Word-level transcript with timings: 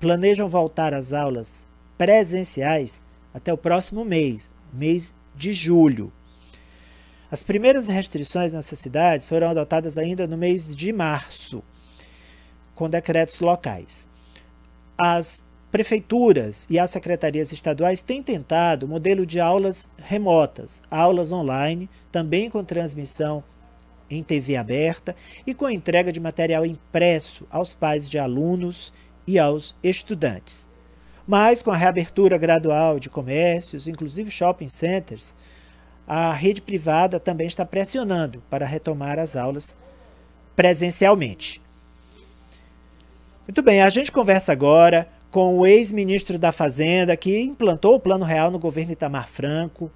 planejam 0.00 0.48
voltar 0.48 0.94
às 0.94 1.12
aulas 1.12 1.66
presenciais 1.98 3.00
até 3.32 3.52
o 3.52 3.58
próximo 3.58 4.04
mês, 4.04 4.50
mês 4.72 5.14
de 5.36 5.52
julho. 5.52 6.10
As 7.30 7.42
primeiras 7.42 7.86
restrições 7.86 8.54
nessas 8.54 8.78
cidades 8.78 9.26
foram 9.26 9.50
adotadas 9.50 9.98
ainda 9.98 10.26
no 10.26 10.36
mês 10.36 10.74
de 10.74 10.92
março, 10.92 11.62
com 12.74 12.88
decretos 12.88 13.38
locais. 13.40 14.08
As 14.98 15.44
prefeituras 15.70 16.66
e 16.68 16.78
as 16.78 16.90
secretarias 16.90 17.52
estaduais 17.52 18.02
têm 18.02 18.22
tentado 18.22 18.88
modelo 18.88 19.24
de 19.24 19.38
aulas 19.38 19.88
remotas, 19.96 20.82
aulas 20.90 21.30
online, 21.30 21.88
também 22.10 22.50
com 22.50 22.64
transmissão 22.64 23.44
em 24.10 24.24
TV 24.24 24.56
aberta 24.56 25.14
e 25.46 25.54
com 25.54 25.70
entrega 25.70 26.10
de 26.10 26.18
material 26.18 26.66
impresso 26.66 27.46
aos 27.48 27.72
pais 27.72 28.10
de 28.10 28.18
alunos 28.18 28.92
e 29.26 29.38
aos 29.38 29.76
estudantes. 29.82 30.68
Mas 31.26 31.62
com 31.62 31.70
a 31.70 31.76
reabertura 31.76 32.36
gradual 32.36 32.98
de 32.98 33.08
comércios, 33.08 33.86
inclusive 33.86 34.30
shopping 34.30 34.68
centers, 34.68 35.34
a 36.06 36.32
rede 36.32 36.60
privada 36.60 37.20
também 37.20 37.46
está 37.46 37.64
pressionando 37.64 38.42
para 38.50 38.66
retomar 38.66 39.18
as 39.18 39.36
aulas 39.36 39.76
presencialmente. 40.56 41.62
Muito 43.46 43.62
bem, 43.62 43.80
a 43.80 43.90
gente 43.90 44.10
conversa 44.10 44.52
agora 44.52 45.08
com 45.30 45.58
o 45.58 45.66
ex-ministro 45.66 46.38
da 46.38 46.50
Fazenda, 46.50 47.16
que 47.16 47.40
implantou 47.40 47.94
o 47.94 48.00
Plano 48.00 48.24
Real 48.24 48.50
no 48.50 48.58
governo 48.58 48.92
Itamar 48.92 49.28
Franco, 49.28 49.90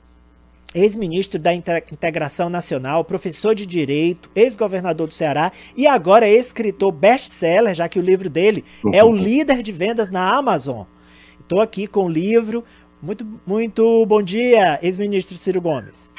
ex-ministro 0.75 1.39
da 1.39 1.55
Integração 1.55 2.51
Nacional, 2.51 3.05
professor 3.05 3.55
de 3.55 3.65
Direito, 3.65 4.29
ex-governador 4.35 5.07
do 5.07 5.15
Ceará 5.15 5.53
e 5.77 5.87
agora 5.87 6.29
escritor 6.29 6.91
best-seller, 6.91 7.75
já 7.75 7.89
que 7.89 7.99
o 7.99 8.03
livro 8.03 8.29
dele 8.29 8.65
é 8.93 9.05
o 9.05 9.15
líder 9.15 9.63
de 9.63 9.71
vendas 9.71 10.11
na 10.11 10.37
Amazon. 10.37 10.83
Estou 11.41 11.61
aqui 11.61 11.87
com 11.87 12.07
o 12.07 12.09
livro. 12.09 12.65
Muito, 13.01 13.25
muito 13.47 14.05
bom 14.07 14.23
dia, 14.23 14.79
ex-ministro 14.83 15.37
Ciro 15.37 15.61
Gomes. 15.61 16.11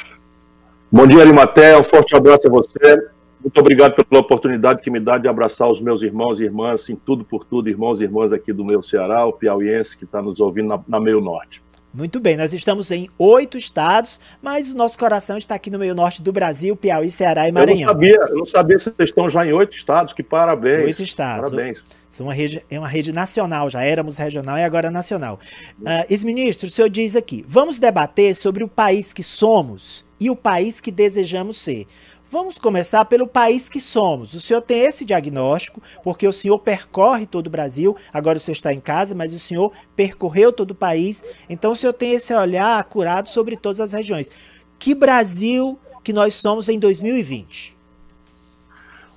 Bom 0.91 1.05
dia, 1.07 1.22
Arimaté. 1.22 1.77
Um 1.77 1.83
forte 1.83 2.16
abraço 2.16 2.47
a 2.47 2.49
você. 2.49 3.09
Muito 3.41 3.59
obrigado 3.59 4.03
pela 4.03 4.22
oportunidade 4.22 4.81
que 4.81 4.89
me 4.89 4.99
dá 4.99 5.17
de 5.17 5.27
abraçar 5.27 5.69
os 5.69 5.81
meus 5.81 6.01
irmãos 6.01 6.39
e 6.39 6.45
irmãs, 6.45 6.89
em 6.89 6.95
tudo 6.95 7.23
por 7.23 7.44
tudo, 7.44 7.69
irmãos 7.69 7.99
e 7.99 8.03
irmãs 8.03 8.33
aqui 8.33 8.53
do 8.53 8.63
meu 8.63 8.81
Ceará, 8.81 9.25
o 9.25 9.33
piauiense 9.33 9.97
que 9.97 10.05
está 10.05 10.22
nos 10.22 10.39
ouvindo 10.39 10.69
na, 10.69 10.79
na 10.88 10.99
Meio 10.99 11.22
Norte. 11.22 11.61
Muito 11.95 12.19
bem, 12.19 12.35
nós 12.35 12.51
estamos 12.51 12.91
em 12.91 13.07
oito 13.17 13.57
estados, 13.57 14.19
mas 14.41 14.69
o 14.69 14.75
nosso 14.75 14.99
coração 14.99 15.38
está 15.38 15.55
aqui 15.55 15.69
no 15.69 15.79
meio 15.79 15.95
norte 15.95 16.21
do 16.21 16.29
Brasil, 16.29 16.75
Piauí, 16.75 17.09
Ceará 17.09 17.47
e 17.47 17.53
Maranhão. 17.53 17.79
Eu 17.79 17.85
não 17.85 17.93
sabia, 17.93 18.15
eu 18.15 18.38
não 18.39 18.45
sabia 18.45 18.77
se 18.77 18.91
vocês 18.91 19.09
estão 19.09 19.29
já 19.29 19.45
em 19.45 19.53
oito 19.53 19.77
estados, 19.77 20.11
que 20.11 20.21
parabéns. 20.21 20.83
Oito 20.83 21.01
estados. 21.01 21.51
Parabéns. 21.51 21.81
São 22.09 22.25
uma 22.25 22.33
rede, 22.33 22.61
é 22.69 22.77
uma 22.77 22.88
rede 22.89 23.13
nacional, 23.13 23.69
já 23.69 23.81
éramos 23.81 24.17
regional 24.17 24.57
e 24.57 24.63
agora 24.63 24.91
nacional. 24.91 25.39
Uh, 25.79 26.05
Ex-ministro, 26.09 26.67
o 26.67 26.69
senhor 26.69 26.89
diz 26.89 27.16
aqui, 27.16 27.45
vamos 27.47 27.79
debater 27.79 28.35
sobre 28.35 28.61
o 28.61 28.67
país 28.67 29.13
que 29.13 29.23
somos 29.23 30.05
e 30.19 30.29
o 30.29 30.35
país 30.35 30.81
que 30.81 30.91
desejamos 30.91 31.59
ser. 31.59 31.88
Vamos 32.29 32.57
começar 32.57 33.05
pelo 33.05 33.27
país 33.27 33.69
que 33.69 33.79
somos. 33.79 34.33
O 34.33 34.41
senhor 34.41 34.61
tem 34.61 34.79
esse 34.79 35.05
diagnóstico, 35.05 35.81
porque 36.03 36.27
o 36.27 36.33
senhor 36.33 36.57
percorre 36.57 37.27
todo 37.27 37.47
o 37.47 37.51
Brasil, 37.51 37.95
agora 38.11 38.37
o 38.37 38.41
senhor 38.41 38.53
está 38.53 38.73
em 38.73 38.79
casa, 38.79 39.13
mas 39.13 39.31
o 39.31 39.37
senhor 39.37 39.71
percorreu 39.95 40.51
todo 40.51 40.71
o 40.71 40.75
país, 40.75 41.23
então 41.47 41.71
o 41.71 41.75
senhor 41.75 41.93
tem 41.93 42.13
esse 42.13 42.33
olhar 42.33 42.79
acurado 42.79 43.29
sobre 43.29 43.55
todas 43.55 43.79
as 43.79 43.93
regiões. 43.93 44.31
Que 44.79 44.95
Brasil 44.95 45.77
que 46.03 46.11
nós 46.11 46.33
somos 46.33 46.67
em 46.67 46.79
2020? 46.79 47.75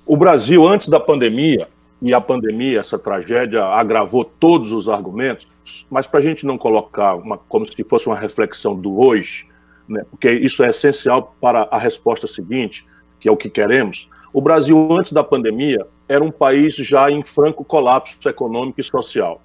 O 0.05 0.15
Brasil, 0.15 0.67
antes 0.67 0.87
da 0.87 0.99
pandemia, 0.99 1.67
e 2.01 2.13
a 2.13 2.21
pandemia, 2.21 2.79
essa 2.79 2.97
tragédia, 2.97 3.65
agravou 3.65 4.23
todos 4.23 4.71
os 4.71 4.87
argumentos, 4.87 5.47
mas 5.89 6.07
para 6.07 6.19
a 6.19 6.23
gente 6.23 6.45
não 6.45 6.57
colocar 6.57 7.15
uma, 7.15 7.37
como 7.37 7.65
se 7.65 7.83
fosse 7.83 8.07
uma 8.07 8.17
reflexão 8.17 8.75
do 8.75 8.99
hoje, 8.99 9.47
né, 9.87 10.05
porque 10.09 10.31
isso 10.31 10.63
é 10.63 10.69
essencial 10.69 11.35
para 11.41 11.67
a 11.71 11.77
resposta 11.77 12.27
seguinte, 12.27 12.85
que 13.19 13.27
é 13.27 13.31
o 13.31 13.37
que 13.37 13.49
queremos, 13.49 14.09
o 14.31 14.41
Brasil, 14.41 14.87
antes 14.91 15.11
da 15.11 15.23
pandemia, 15.23 15.87
era 16.07 16.23
um 16.23 16.31
país 16.31 16.75
já 16.75 17.09
em 17.09 17.23
franco 17.23 17.65
colapso 17.65 18.29
econômico 18.29 18.79
e 18.79 18.83
social. 18.83 19.41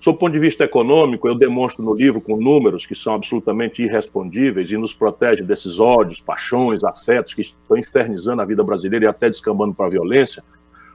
Sob 0.00 0.16
o 0.16 0.18
ponto 0.18 0.32
de 0.32 0.38
vista 0.38 0.64
econômico, 0.64 1.28
eu 1.28 1.34
demonstro 1.34 1.84
no 1.84 1.94
livro 1.94 2.20
com 2.20 2.36
números 2.36 2.86
que 2.86 2.94
são 2.94 3.14
absolutamente 3.14 3.82
irrespondíveis 3.82 4.70
e 4.70 4.76
nos 4.76 4.94
protege 4.94 5.42
desses 5.42 5.78
ódios, 5.78 6.20
paixões, 6.20 6.82
afetos 6.82 7.34
que 7.34 7.42
estão 7.42 7.76
infernizando 7.76 8.42
a 8.42 8.44
vida 8.44 8.64
brasileira 8.64 9.04
e 9.04 9.08
até 9.08 9.28
descambando 9.28 9.74
para 9.74 9.86
a 9.86 9.90
violência. 9.90 10.42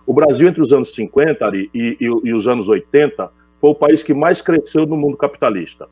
O 0.05 0.13
Brasil, 0.13 0.47
entre 0.47 0.61
os 0.61 0.73
anos 0.73 0.93
50 0.93 1.45
Ari, 1.45 1.69
e, 1.73 1.97
e, 2.01 2.05
e 2.05 2.33
os 2.33 2.47
anos 2.47 2.67
80, 2.67 3.31
foi 3.55 3.69
o 3.69 3.75
país 3.75 4.03
que 4.03 4.13
mais 4.13 4.41
cresceu 4.41 4.85
no 4.85 4.97
mundo 4.97 5.15
capitalista. 5.15 5.87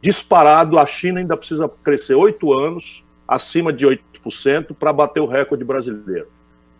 Disparado, 0.00 0.78
a 0.78 0.86
China 0.86 1.20
ainda 1.20 1.36
precisa 1.36 1.70
crescer 1.84 2.14
oito 2.14 2.52
anos, 2.58 3.04
acima 3.28 3.72
de 3.72 3.86
8 3.86 4.08
para 4.78 4.92
bater 4.92 5.20
o 5.20 5.26
recorde 5.26 5.64
brasileiro. 5.64 6.26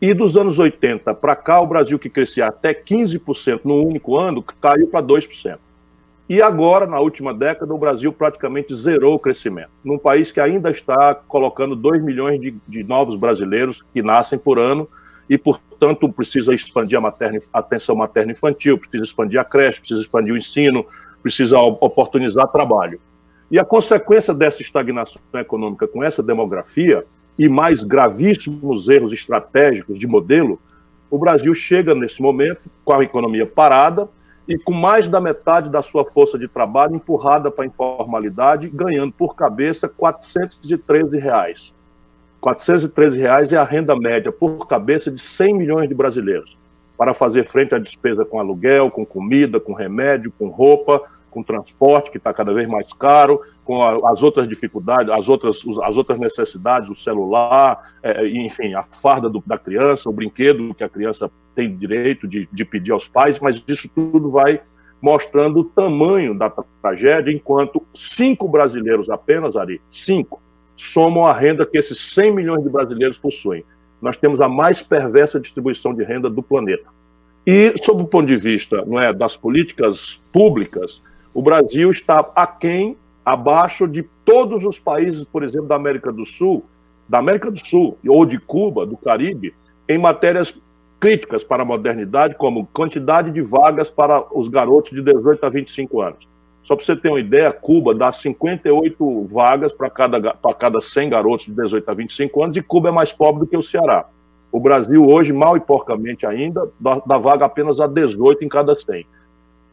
E 0.01 0.15
dos 0.15 0.37
anos 0.37 0.59
80 0.59 1.15
para 1.15 1.35
cá, 1.35 1.61
o 1.61 1.67
Brasil 1.67 1.99
que 1.99 2.11
crescia 2.11 2.47
até 2.47 2.73
15% 2.73 3.61
no 3.65 3.83
único 3.83 4.17
ano, 4.17 4.43
caiu 4.43 4.87
para 4.87 5.05
2%. 5.05 5.59
E 6.29 6.43
agora, 6.43 6.87
na 6.87 7.01
última 7.01 7.33
década, 7.33 7.73
o 7.73 7.79
Brasil 7.79 8.13
praticamente 8.13 8.75
zerou 8.75 9.15
o 9.15 9.19
crescimento. 9.19 9.71
Num 9.83 9.99
país 9.99 10.31
que 10.31 10.41
ainda 10.41 10.71
está 10.71 11.15
colocando 11.15 11.75
2 11.75 12.03
milhões 12.03 12.39
de, 12.39 12.55
de 12.69 12.85
novos 12.85 13.17
brasileiros 13.17 13.83
que 13.95 14.03
nascem 14.03 14.39
por 14.39 14.59
ano 14.59 14.87
e, 15.29 15.39
portanto, 15.39 16.07
precisa 16.13 16.55
expandir 16.55 16.99
a, 16.99 17.01
materna, 17.01 17.39
a 17.53 17.61
atenção 17.61 17.97
materno-infantil, 17.97 18.77
precisa 18.77 19.05
expandir 19.05 19.41
a 19.41 19.45
creche, 19.45 19.81
precisa 19.81 20.03
expandir 20.03 20.35
o 20.35 20.37
ensino, 20.37 20.85
precisa 21.23 21.59
oportunizar 21.59 22.47
trabalho. 22.49 23.01
E 23.51 23.59
a 23.59 23.65
consequência 23.65 24.35
dessa 24.35 24.61
estagnação 24.61 25.23
econômica 25.35 25.89
com 25.89 26.05
essa 26.05 26.23
demografia 26.23 27.05
e 27.39 27.49
mais 27.49 27.83
gravíssimos 27.83 28.89
erros 28.89 29.13
estratégicos 29.13 29.99
de 29.99 30.07
modelo, 30.07 30.61
o 31.11 31.17
Brasil 31.17 31.55
chega 31.55 31.95
nesse 31.95 32.21
momento 32.21 32.61
com 32.85 32.93
a 32.93 33.03
economia 33.03 33.47
parada 33.47 34.09
e 34.47 34.59
com 34.59 34.73
mais 34.73 35.09
da 35.09 35.21
metade 35.21 35.71
da 35.71 35.83
sua 35.83 36.05
força 36.05 36.39
de 36.39 36.49
trabalho 36.49 36.97
empurrada 36.97 37.51
para 37.51 37.65
a 37.65 37.67
informalidade, 37.67 38.69
ganhando 38.69 39.13
por 39.13 39.35
cabeça 39.35 39.89
413 39.89 41.19
reais. 41.19 41.73
413 42.41 43.19
reais 43.19 43.53
é 43.53 43.57
a 43.57 43.65
renda 43.65 43.97
média 43.97 44.31
por 44.31 44.67
cabeça 44.67 45.11
de 45.11 45.21
100 45.21 45.55
milhões 45.55 45.89
de 45.89 45.95
brasileiros, 45.95 46.57
para 46.97 47.13
fazer 47.13 47.45
frente 47.45 47.75
à 47.75 47.79
despesa 47.79 48.25
com 48.25 48.39
aluguel, 48.39 48.91
com 48.91 49.05
comida, 49.05 49.61
com 49.61 49.73
remédio, 49.73 50.33
com 50.39 50.49
roupa, 50.49 51.03
com 51.31 51.43
transporte, 51.43 52.11
que 52.11 52.19
está 52.19 52.33
cada 52.33 52.53
vez 52.53 52.69
mais 52.69 52.93
caro, 52.93 53.41
com 53.65 53.83
a, 53.83 54.13
as 54.13 54.23
outras 54.23 54.49
dificuldades, 54.49 55.13
as 55.13 55.29
outras, 55.29 55.61
as 55.83 55.97
outras 55.97 56.19
necessidades, 56.19 56.89
o 56.89 56.95
celular, 56.95 57.93
é, 58.03 58.27
enfim, 58.27 58.75
a 58.75 58.83
farda 58.83 59.29
do, 59.29 59.43
da 59.47 59.59
criança, 59.59 60.09
o 60.09 60.13
brinquedo 60.13 60.75
que 60.75 60.85
a 60.85 60.89
criança 60.89 61.31
tem 61.55 61.77
direito 61.77 62.27
de, 62.27 62.49
de 62.53 62.65
pedir 62.65 62.93
aos 62.93 63.09
pais, 63.09 63.39
mas 63.41 63.63
isso 63.67 63.89
tudo 63.95 64.31
vai 64.31 64.61
mostrando 65.01 65.61
o 65.61 65.65
tamanho 65.65 66.37
da 66.37 66.51
tragédia, 66.83 67.33
enquanto 67.33 67.83
cinco 67.95 68.49
brasileiros 68.49 69.09
apenas, 69.09 69.57
Ari, 69.57 69.81
cinco, 69.91 70.43
somam 70.77 71.27
a 71.27 71.33
renda 71.33 71.67
que 71.67 71.79
esses 71.79 72.15
100 72.15 72.35
milhões 72.35 72.63
de 72.63 72.69
brasileiros 72.69 73.19
possuem. 73.19 73.65
Nós 74.01 74.17
temos 74.17 74.41
a 74.41 74.49
mais 74.49 74.81
perversa 74.83 75.41
distribuição 75.41 75.93
de 75.93 76.05
renda 76.05 76.31
do 76.31 76.43
planeta. 76.43 76.89
E, 77.47 77.75
sob 77.83 78.03
o 78.03 78.07
ponto 78.07 78.27
de 78.27 78.37
vista 78.37 78.85
não 78.87 79.01
é, 79.01 79.13
das 79.13 79.37
políticas 79.37 80.21
públicas, 80.33 81.03
o 81.39 81.41
Brasil 81.41 81.89
está 81.93 82.19
aquém, 82.35 82.97
abaixo 83.25 83.87
de 83.87 84.03
todos 84.25 84.65
os 84.65 84.81
países, 84.81 85.25
por 85.25 85.45
exemplo, 85.45 85.69
da 85.69 85.77
América 85.77 86.11
do 86.11 86.27
Sul, 86.27 86.65
da 87.09 87.21
América 87.21 87.49
do 87.49 87.65
Sul 87.65 87.97
ou 88.09 88.27
de 88.27 88.41
Cuba, 88.41 88.85
do 88.85 88.97
Caribe, 88.97 89.55
em 89.89 89.99
matérias 89.99 90.61
críticas 90.99 91.45
para 91.45 91.63
a 91.63 91.65
modernidade, 91.65 92.35
como 92.35 92.67
quantidade 92.67 93.31
de 93.31 93.41
vagas 93.41 93.89
para 93.89 94.21
os 94.37 94.49
garotos 94.49 94.91
de 94.91 95.01
18 95.01 95.47
a 95.47 95.49
25 95.49 96.01
anos. 96.01 96.29
Só 96.65 96.75
para 96.75 96.85
você 96.85 96.97
ter 96.97 97.09
uma 97.09 97.21
ideia, 97.21 97.53
Cuba 97.53 97.95
dá 97.95 98.11
58 98.11 99.27
vagas 99.27 99.73
para 99.73 99.89
cada, 99.89 100.35
para 100.35 100.55
cada 100.55 100.81
100 100.81 101.09
garotos 101.09 101.47
de 101.47 101.53
18 101.53 101.89
a 101.89 101.95
25 101.95 102.43
anos 102.43 102.57
e 102.57 102.63
Cuba 102.63 102.89
é 102.89 102.93
mais 102.93 103.13
pobre 103.13 103.43
do 103.43 103.47
que 103.47 103.57
o 103.57 103.63
Ceará. 103.63 104.07
O 104.51 104.59
Brasil 104.59 105.07
hoje, 105.07 105.33
mal 105.33 105.57
e 105.57 105.61
porcamente 105.61 106.27
ainda, 106.27 106.69
dá, 106.81 107.01
dá 107.07 107.17
vaga 107.17 107.47
apenas 107.47 107.81
a 107.81 107.87
18 107.87 108.45
em 108.45 108.49
cada 108.49 108.75
100. 108.75 109.07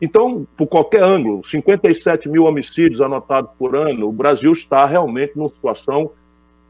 Então, 0.01 0.45
por 0.57 0.67
qualquer 0.67 1.03
ângulo, 1.03 1.43
57 1.43 2.27
mil 2.27 2.43
homicídios 2.43 3.01
anotados 3.01 3.51
por 3.57 3.75
ano, 3.75 4.09
o 4.09 4.11
Brasil 4.11 4.51
está 4.51 4.85
realmente 4.85 5.37
numa 5.37 5.49
situação 5.49 6.11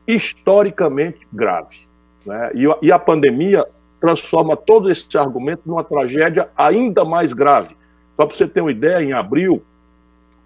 historicamente 0.08 1.28
grave. 1.34 1.80
Né? 2.26 2.52
E, 2.82 2.92
a 2.92 3.00
pandemia 3.00 3.66
transforma 4.00 4.56
todo 4.56 4.92
esse 4.92 5.18
argumento 5.18 5.64
numa 5.66 5.84
tragédia 5.84 6.50
ainda 6.56 7.04
mais 7.04 7.34
grave. 7.34 7.76
Só 8.16 8.26
para 8.26 8.36
você 8.36 8.48
ter 8.48 8.62
uma 8.62 8.72
ideia, 8.72 9.04
em 9.04 9.14
abril, 9.14 9.64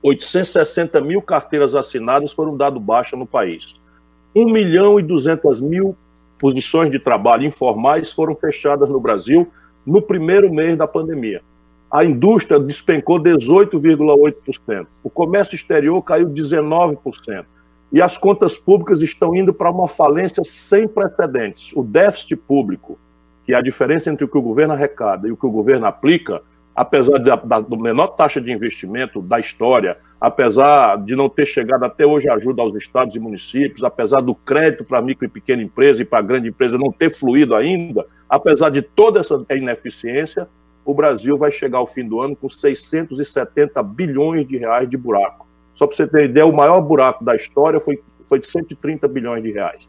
860 0.02 1.02
mil 1.02 1.22
carteiras 1.22 1.76
assinadas 1.76 2.32
foram 2.32 2.56
dadas 2.56 2.82
baixa 2.82 3.18
no 3.18 3.26
país. 3.26 3.76
1 4.34 4.46
milhão 4.46 5.00
e 5.00 5.04
200 5.04 5.60
mil 5.60 5.96
posições 6.40 6.90
de 6.90 7.00
trabalho 7.00 7.44
informais 7.44 8.14
foram 8.14 8.34
fechadas 8.36 8.88
no 8.88 9.00
Brasil 9.00 9.52
no 9.86 10.02
primeiro 10.02 10.54
mês 10.54 10.78
da 10.78 10.88
pandemia. 10.88 11.42
A 11.92 12.06
indústria 12.06 12.60
despencou 12.60 13.18
18,8%. 13.20 14.86
O 15.04 15.10
comércio 15.10 15.56
exterior 15.56 16.02
caiu 16.04 16.30
19%. 16.30 17.46
E 17.92 18.00
as 18.02 18.16
contas 18.16 18.58
públicas 18.58 19.02
estão 19.02 19.36
indo 19.36 19.52
para 19.52 19.72
uma 19.72 19.88
falência 19.88 20.44
sem 20.44 20.88
precedentes. 20.88 21.72
O 21.76 21.82
déficit 21.82 22.36
público, 22.36 23.00
que 23.44 23.54
é 23.54 23.58
a 23.58 23.62
diferença 23.62 24.12
entre 24.12 24.24
o 24.24 24.28
que 24.28 24.38
o 24.38 24.42
governo 24.42 24.74
arrecada 24.74 25.28
e 25.28 25.32
o 25.32 25.38
que 25.38 25.48
o 25.48 25.52
governo 25.52 25.88
aplica, 25.88 26.44
apesar 26.76 27.18
da, 27.18 27.36
da 27.36 27.62
menor 27.76 28.10
taxa 28.10 28.40
de 28.40 28.52
investimento 28.52 29.20
da 29.20 29.40
história, 29.40 29.98
apesar 30.22 31.04
de 31.04 31.16
não 31.16 31.28
ter 31.28 31.48
chegado 31.48 31.84
até 31.84 32.06
hoje 32.06 32.30
ajuda 32.30 32.62
aos 32.62 32.76
estados 32.76 33.16
e 33.16 33.20
municípios, 33.20 33.84
apesar 33.84 34.22
do 34.22 34.36
crédito 34.36 34.84
para 34.84 35.02
micro 35.02 35.26
e 35.26 35.30
pequena 35.30 35.64
empresa 35.64 36.04
e 36.04 36.06
para 36.06 36.22
grande 36.22 36.50
empresa 36.50 36.78
não 36.78 36.92
ter 36.92 37.10
fluído 37.10 37.56
ainda, 37.56 38.06
apesar 38.30 38.70
de 38.70 38.84
toda 38.84 39.20
essa 39.20 39.44
ineficiência, 39.50 40.48
o 40.90 40.94
Brasil 40.94 41.38
vai 41.38 41.52
chegar 41.52 41.78
ao 41.78 41.86
fim 41.86 42.04
do 42.04 42.20
ano 42.20 42.36
com 42.36 42.50
670 42.50 43.84
bilhões 43.84 44.48
de 44.48 44.58
reais 44.58 44.90
de 44.90 44.98
buraco. 44.98 45.48
Só 45.72 45.86
para 45.86 45.96
você 45.96 46.08
ter 46.08 46.26
ideia, 46.26 46.48
o 46.48 46.52
maior 46.52 46.82
buraco 46.82 47.24
da 47.24 47.36
história 47.36 47.80
foi, 47.80 48.02
foi 48.26 48.40
de 48.40 48.48
130 48.48 49.08
bilhões 49.08 49.44
de 49.44 49.52
reais. 49.52 49.88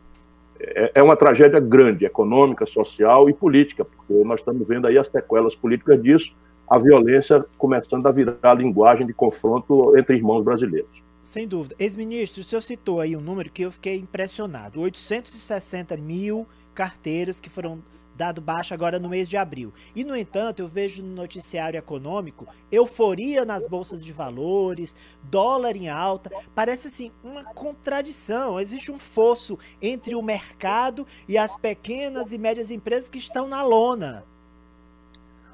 É, 0.61 0.93
é 0.97 1.02
uma 1.02 1.17
tragédia 1.17 1.58
grande, 1.58 2.05
econômica, 2.05 2.67
social 2.67 3.31
e 3.31 3.32
política, 3.32 3.82
porque 3.82 4.12
nós 4.25 4.41
estamos 4.41 4.69
vendo 4.69 4.87
aí 4.87 4.99
as 4.99 5.06
sequelas 5.06 5.56
políticas 5.56 6.02
disso, 6.02 6.37
a 6.69 6.76
violência 6.76 7.43
começando 7.56 8.06
a 8.06 8.11
virar 8.11 8.37
a 8.43 8.55
linguagem 8.55 9.06
de 9.06 9.14
confronto 9.14 9.96
entre 9.96 10.17
irmãos 10.17 10.44
brasileiros. 10.44 11.03
Sem 11.23 11.49
dúvida. 11.49 11.75
Ex-ministro, 11.79 12.43
o 12.43 12.44
senhor 12.44 12.61
citou 12.61 13.00
aí 13.00 13.17
um 13.17 13.20
número 13.23 13.50
que 13.50 13.62
eu 13.62 13.73
fiquei 13.73 13.96
impressionado: 13.96 14.82
860 14.82 15.96
mil 15.96 16.46
carteiras 16.75 17.41
que 17.41 17.49
foram 17.49 17.79
dado 18.20 18.43
baixa 18.43 18.75
agora 18.75 18.99
no 18.99 19.08
mês 19.08 19.31
de 19.31 19.38
abril. 19.38 19.72
E, 19.96 20.05
no 20.05 20.14
entanto, 20.14 20.61
eu 20.61 20.69
vejo 20.69 21.02
no 21.02 21.14
noticiário 21.14 21.78
econômico 21.78 22.46
euforia 22.70 23.46
nas 23.46 23.67
bolsas 23.67 24.05
de 24.05 24.12
valores, 24.12 24.94
dólar 25.22 25.75
em 25.75 25.88
alta. 25.88 26.31
Parece 26.55 26.88
assim 26.88 27.11
uma 27.25 27.43
contradição. 27.43 28.61
Existe 28.61 28.93
um 28.93 28.99
fosso 28.99 29.58
entre 29.81 30.14
o 30.14 30.20
mercado 30.20 31.06
e 31.26 31.38
as 31.38 31.56
pequenas 31.56 32.31
e 32.31 32.37
médias 32.37 32.70
empresas 32.70 33.08
que 33.08 33.17
estão 33.17 33.49
na 33.49 33.62
lona. 33.62 34.22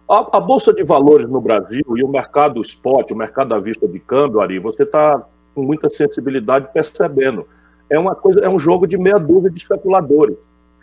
A, 0.08 0.38
a, 0.38 0.40
Bolsa 0.40 0.72
de 0.72 0.82
Valores 0.82 1.28
no 1.28 1.40
Brasil 1.40 1.84
e 1.96 2.02
o 2.02 2.08
mercado 2.08 2.60
spot, 2.62 3.12
o 3.12 3.16
mercado 3.16 3.54
à 3.54 3.60
vista 3.60 3.86
de 3.86 4.00
câmbio, 4.00 4.40
Ari, 4.40 4.58
você 4.58 4.82
está 4.82 5.24
com 5.54 5.62
muita 5.62 5.88
sensibilidade 5.88 6.68
percebendo. 6.72 7.46
É 7.88 7.96
uma 7.96 8.16
coisa, 8.16 8.40
é 8.40 8.48
um 8.48 8.58
jogo 8.58 8.88
de 8.88 8.98
meia 8.98 9.18
dúzia 9.18 9.50
de 9.50 9.58
especuladores. 9.58 10.36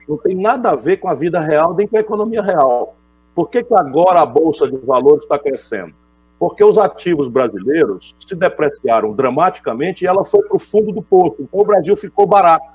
Não 0.08 0.18
tem 0.18 0.36
nada 0.36 0.72
a 0.72 0.76
ver 0.76 0.98
com 0.98 1.08
a 1.08 1.14
vida 1.14 1.40
real 1.40 1.74
nem 1.74 1.88
com 1.88 1.98
a 1.98 2.02
economia 2.02 2.42
real. 2.42 2.96
Por 3.34 3.50
que, 3.50 3.64
que 3.64 3.74
agora 3.74 4.22
a 4.22 4.26
Bolsa 4.26 4.70
de 4.70 4.78
Valores 4.78 5.24
está 5.24 5.40
crescendo? 5.40 5.94
Porque 6.38 6.64
os 6.64 6.78
ativos 6.78 7.28
brasileiros 7.28 8.16
se 8.20 8.36
depreciaram 8.36 9.14
dramaticamente 9.14 10.04
e 10.04 10.08
ela 10.08 10.26
foi 10.26 10.44
para 10.44 10.58
o 10.58 10.60
fundo 10.60 10.92
do 10.92 11.02
poço. 11.02 11.38
Então 11.40 11.60
o 11.60 11.66
Brasil 11.66 11.96
ficou 11.96 12.28
barato. 12.28 12.74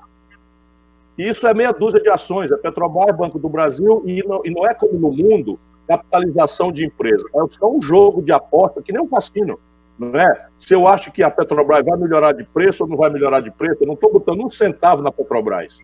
E 1.17 1.27
isso 1.27 1.45
é 1.47 1.53
meia 1.53 1.71
dúzia 1.71 2.01
de 2.01 2.09
ações. 2.09 2.51
É 2.51 2.57
Petrobras, 2.57 3.15
Banco 3.15 3.37
do 3.37 3.49
Brasil, 3.49 4.01
e 4.05 4.23
não, 4.25 4.41
e 4.43 4.49
não 4.49 4.65
é 4.65 4.73
como 4.73 4.93
no 4.93 5.11
mundo 5.11 5.59
capitalização 5.87 6.71
de 6.71 6.85
empresa. 6.85 7.25
É 7.35 7.39
só 7.49 7.69
um 7.69 7.81
jogo 7.81 8.21
de 8.21 8.31
aposta, 8.31 8.81
que 8.81 8.91
nem 8.91 9.01
um 9.01 9.07
cassino. 9.07 9.59
Não 9.97 10.17
é? 10.17 10.47
Se 10.57 10.73
eu 10.73 10.87
acho 10.87 11.11
que 11.11 11.21
a 11.21 11.29
Petrobras 11.29 11.85
vai 11.85 11.97
melhorar 11.97 12.31
de 12.31 12.45
preço 12.45 12.83
ou 12.83 12.89
não 12.89 12.95
vai 12.95 13.09
melhorar 13.09 13.41
de 13.41 13.51
preço, 13.51 13.83
eu 13.83 13.87
não 13.87 13.95
estou 13.95 14.13
botando 14.13 14.45
um 14.45 14.49
centavo 14.49 15.01
na 15.01 15.11
Petrobras. 15.11 15.79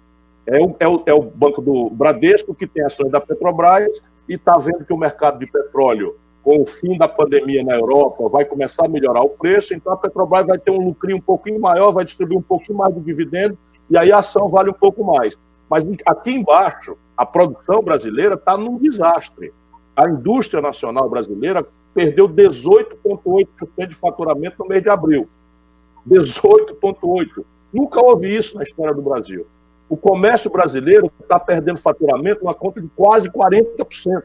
É 0.47 0.59
o, 0.59 0.75
é, 0.79 0.87
o, 0.87 1.03
é 1.07 1.13
o 1.13 1.21
Banco 1.21 1.61
do 1.61 1.89
Bradesco 1.89 2.53
que 2.53 2.67
tem 2.67 2.83
ações 2.83 3.11
da 3.11 3.19
Petrobras 3.19 4.01
e 4.29 4.35
está 4.35 4.57
vendo 4.57 4.85
que 4.85 4.93
o 4.93 4.97
mercado 4.97 5.39
de 5.39 5.47
petróleo, 5.47 6.15
com 6.43 6.61
o 6.61 6.65
fim 6.65 6.97
da 6.97 7.07
pandemia 7.07 7.63
na 7.63 7.75
Europa, 7.75 8.29
vai 8.29 8.45
começar 8.45 8.85
a 8.85 8.89
melhorar 8.89 9.21
o 9.21 9.29
preço, 9.29 9.73
então 9.73 9.91
a 9.91 9.97
Petrobras 9.97 10.45
vai 10.45 10.57
ter 10.57 10.71
um 10.71 10.85
lucrinho 10.85 11.17
um 11.17 11.21
pouquinho 11.21 11.59
maior, 11.59 11.91
vai 11.91 12.05
distribuir 12.05 12.37
um 12.37 12.43
pouquinho 12.43 12.77
mais 12.77 12.93
de 12.93 13.01
dividendo 13.01 13.57
e 13.89 13.97
aí 13.97 14.11
a 14.11 14.19
ação 14.19 14.47
vale 14.47 14.69
um 14.69 14.73
pouco 14.73 15.03
mais. 15.03 15.37
Mas 15.69 15.83
aqui 16.05 16.31
embaixo, 16.31 16.95
a 17.17 17.25
produção 17.25 17.81
brasileira 17.81 18.35
está 18.35 18.55
num 18.55 18.77
desastre 18.77 19.51
a 19.95 20.09
indústria 20.09 20.61
nacional 20.61 21.09
brasileira 21.09 21.65
perdeu 21.93 22.27
18,8% 22.27 23.87
de 23.87 23.95
faturamento 23.95 24.57
no 24.59 24.67
mês 24.67 24.83
de 24.83 24.89
abril. 24.89 25.29
18,8%. 26.07 27.45
Nunca 27.73 28.01
houve 28.01 28.35
isso 28.35 28.57
na 28.57 28.63
história 28.63 28.93
do 28.93 29.01
Brasil. 29.01 29.47
O 29.87 29.95
comércio 29.95 30.49
brasileiro 30.49 31.11
está 31.19 31.39
perdendo 31.39 31.77
faturamento 31.77 32.43
numa 32.43 32.53
conta 32.53 32.81
de 32.81 32.87
quase 32.95 33.29
40%. 33.29 34.23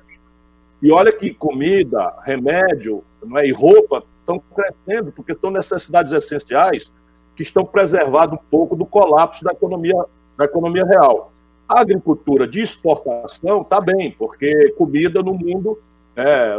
E 0.83 0.91
olha 0.91 1.12
que 1.12 1.35
comida, 1.35 2.15
remédio 2.23 3.05
não 3.23 3.39
é, 3.39 3.47
e 3.47 3.53
roupa 3.53 4.03
estão 4.21 4.43
crescendo, 4.55 5.12
porque 5.12 5.35
são 5.35 5.51
necessidades 5.51 6.12
essenciais 6.12 6.91
que 7.37 7.43
estão 7.43 7.65
preservando 7.65 8.35
um 8.35 8.51
pouco 8.51 8.75
do 8.75 8.87
colapso 8.87 9.45
da 9.45 9.53
economia, 9.53 9.95
da 10.39 10.47
economia 10.47 10.85
real. 10.85 11.33
A 11.69 11.81
agricultura 11.81 12.49
de 12.49 12.62
exportação 12.62 13.61
está 13.61 13.81
bem, 13.81 14.11
porque 14.11 14.71
comida 14.79 15.23
no 15.23 15.35
mundo, 15.35 15.79
é, 16.17 16.57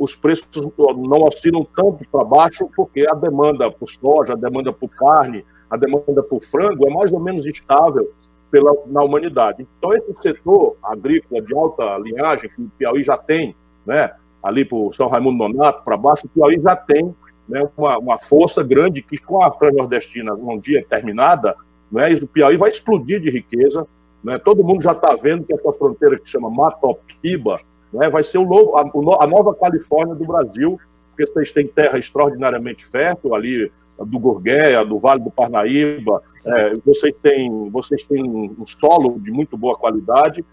os 0.00 0.14
preços 0.14 0.48
não 0.78 1.22
oscilam 1.22 1.66
tanto 1.76 2.04
para 2.10 2.24
baixo, 2.24 2.70
porque 2.74 3.04
a 3.08 3.14
demanda 3.14 3.70
por 3.70 3.88
soja, 3.88 4.34
a 4.34 4.36
demanda 4.36 4.72
por 4.72 4.88
carne, 4.90 5.44
a 5.68 5.76
demanda 5.76 6.22
por 6.22 6.42
frango 6.44 6.86
é 6.86 6.90
mais 6.90 7.12
ou 7.12 7.20
menos 7.20 7.44
estável 7.44 8.12
pela, 8.50 8.72
na 8.86 9.02
humanidade. 9.02 9.66
Então, 9.78 9.92
esse 9.92 10.14
setor 10.20 10.76
agrícola 10.82 11.42
de 11.42 11.54
alta 11.54 11.98
linhagem, 11.98 12.50
que 12.50 12.62
o 12.62 12.70
Piauí 12.78 13.02
já 13.02 13.16
tem, 13.16 13.54
né, 13.84 14.12
ali 14.42 14.64
por 14.64 14.94
São 14.94 15.08
Raimundo 15.08 15.48
Nonato, 15.48 15.82
para 15.84 15.96
baixo, 15.96 16.26
o 16.26 16.28
Piauí 16.28 16.60
já 16.60 16.76
tem 16.76 17.14
né, 17.48 17.68
uma, 17.76 17.98
uma 17.98 18.18
força 18.18 18.62
grande 18.62 19.02
que, 19.02 19.18
com 19.18 19.42
a 19.42 19.52
Nordestina 19.72 20.34
um 20.34 20.58
dia 20.58 20.84
terminada, 20.88 21.56
né, 21.90 22.12
o 22.14 22.26
Piauí 22.26 22.56
vai 22.56 22.68
explodir 22.68 23.20
de 23.20 23.30
riqueza, 23.30 23.86
né? 24.26 24.40
Todo 24.40 24.64
mundo 24.64 24.82
já 24.82 24.90
está 24.90 25.14
vendo 25.14 25.44
que 25.44 25.54
essa 25.54 25.72
fronteira 25.72 26.18
que 26.18 26.28
chama 26.28 26.50
Matopiba 26.50 27.60
né, 27.92 28.10
vai 28.10 28.24
ser 28.24 28.38
o 28.38 28.44
novo, 28.44 28.76
a, 28.76 28.80
a, 29.22 29.26
nova 29.26 29.54
Califórnia 29.54 30.16
do 30.16 30.24
Brasil, 30.24 30.80
porque 31.10 31.30
vocês 31.30 31.52
têm 31.52 31.68
terra 31.68 31.96
extraordinariamente 31.96 32.84
fértil 32.84 33.36
ali 33.36 33.70
do 33.98 34.18
Gurgueia, 34.18 34.84
do 34.84 34.98
Vale 34.98 35.22
do 35.22 35.30
Parnaíba, 35.30 36.22
é, 36.44 36.74
vocês, 36.84 37.14
têm, 37.22 37.70
vocês 37.70 38.02
têm 38.02 38.22
um 38.24 38.66
solo 38.66 39.18
de 39.18 39.30
muito 39.30 39.56
boa 39.56 39.76
qualidade. 39.76 40.44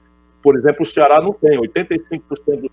Por 0.41 0.57
exemplo, 0.57 0.83
o 0.83 0.85
Ceará 0.85 1.21
não 1.21 1.33
tem, 1.33 1.59
85% 1.59 2.21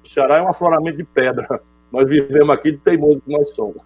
do 0.02 0.08
Ceará 0.08 0.38
é 0.38 0.42
um 0.42 0.48
afloramento 0.48 0.96
de 0.96 1.04
pedra. 1.04 1.60
Nós 1.90 2.08
vivemos 2.08 2.50
aqui 2.50 2.72
de 2.72 2.78
teimoso 2.78 3.20
que 3.20 3.32
nós 3.32 3.50
somos. 3.50 3.82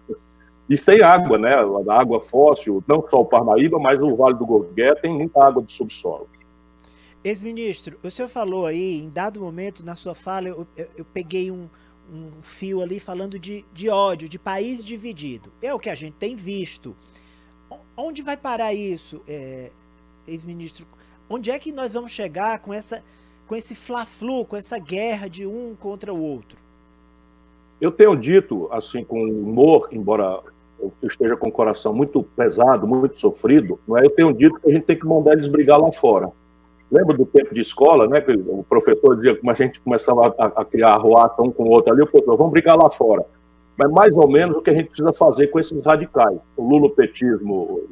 E 0.69 0.77
tem 0.77 1.01
água, 1.01 1.39
né? 1.39 1.55
A 1.55 1.99
água 1.99 2.21
fóssil, 2.21 2.83
não 2.87 3.03
só 3.09 3.21
o 3.21 3.25
Parnaíba, 3.25 3.79
mas 3.79 3.99
o 3.99 4.15
Vale 4.15 4.35
do 4.35 4.45
Gurgueia 4.45 4.95
tem 4.95 5.11
muita 5.11 5.43
água 5.43 5.63
de 5.63 5.71
subsolo. 5.71 6.27
Ex-ministro, 7.23 7.97
o 8.03 8.11
senhor 8.11 8.27
falou 8.27 8.67
aí, 8.67 8.99
em 8.99 9.09
dado 9.09 9.41
momento 9.41 9.83
na 9.83 9.95
sua 9.95 10.13
fala, 10.13 10.47
eu, 10.47 10.67
eu, 10.77 10.87
eu 10.97 11.05
peguei 11.05 11.49
um, 11.49 11.67
um, 12.11 12.41
fio 12.41 12.81
ali 12.81 12.99
falando 12.99 13.37
de, 13.39 13.65
de 13.73 13.89
ódio, 13.89 14.27
de 14.29 14.37
país 14.37 14.83
dividido. 14.83 15.51
É 15.61 15.73
o 15.73 15.79
que 15.79 15.89
a 15.89 15.95
gente 15.95 16.15
tem 16.15 16.35
visto. 16.35 16.95
Onde 17.97 18.21
vai 18.21 18.37
parar 18.37 18.73
isso, 18.73 19.21
é, 19.27 19.71
ex-ministro? 20.27 20.85
Onde 21.29 21.51
é 21.51 21.57
que 21.57 21.71
nós 21.71 21.93
vamos 21.93 22.11
chegar 22.11 22.59
com, 22.59 22.73
essa, 22.73 23.03
com 23.47 23.55
esse 23.55 23.73
fla-flu, 23.73 24.45
com 24.45 24.55
essa 24.55 24.77
guerra 24.77 25.27
de 25.27 25.45
um 25.45 25.75
contra 25.75 26.13
o 26.13 26.21
outro? 26.21 26.57
Eu 27.79 27.91
tenho 27.91 28.15
dito, 28.15 28.67
assim, 28.71 29.03
com 29.03 29.23
humor, 29.23 29.89
embora 29.91 30.41
eu 30.79 30.91
esteja 31.03 31.35
com 31.35 31.49
o 31.49 31.51
coração 31.51 31.93
muito 31.93 32.23
pesado, 32.23 32.87
muito 32.87 33.19
sofrido, 33.19 33.79
não 33.87 33.97
é? 33.97 34.05
eu 34.05 34.09
tenho 34.09 34.33
dito 34.33 34.59
que 34.59 34.69
a 34.69 34.73
gente 34.73 34.85
tem 34.85 34.97
que 34.97 35.05
mandar 35.05 35.33
eles 35.33 35.47
brigar 35.47 35.79
lá 35.79 35.91
fora. 35.91 36.29
Lembra 36.95 37.17
do 37.17 37.25
tempo 37.25 37.53
de 37.53 37.59
escola, 37.59 38.07
né? 38.07 38.21
Que 38.21 38.31
o 38.31 38.63
professor 38.67 39.17
dizia 39.17 39.35
que 39.35 39.49
a 39.49 39.53
gente 39.53 39.81
começava 39.81 40.33
a, 40.39 40.45
a 40.45 40.65
criar 40.65 40.91
arruata 40.91 41.41
um 41.41 41.51
com 41.51 41.63
o 41.63 41.69
outro 41.69 41.91
ali, 41.91 42.01
o 42.01 42.07
professor, 42.07 42.37
vamos 42.37 42.53
brigar 42.53 42.77
lá 42.77 42.89
fora. 42.89 43.25
Mas 43.77 43.91
mais 43.91 44.15
ou 44.15 44.29
menos 44.29 44.55
o 44.55 44.61
que 44.61 44.69
a 44.69 44.73
gente 44.73 44.87
precisa 44.87 45.11
fazer 45.11 45.47
com 45.47 45.59
esses 45.59 45.85
radicais. 45.85 46.37
O 46.55 46.63
lulopetismo 46.63 47.83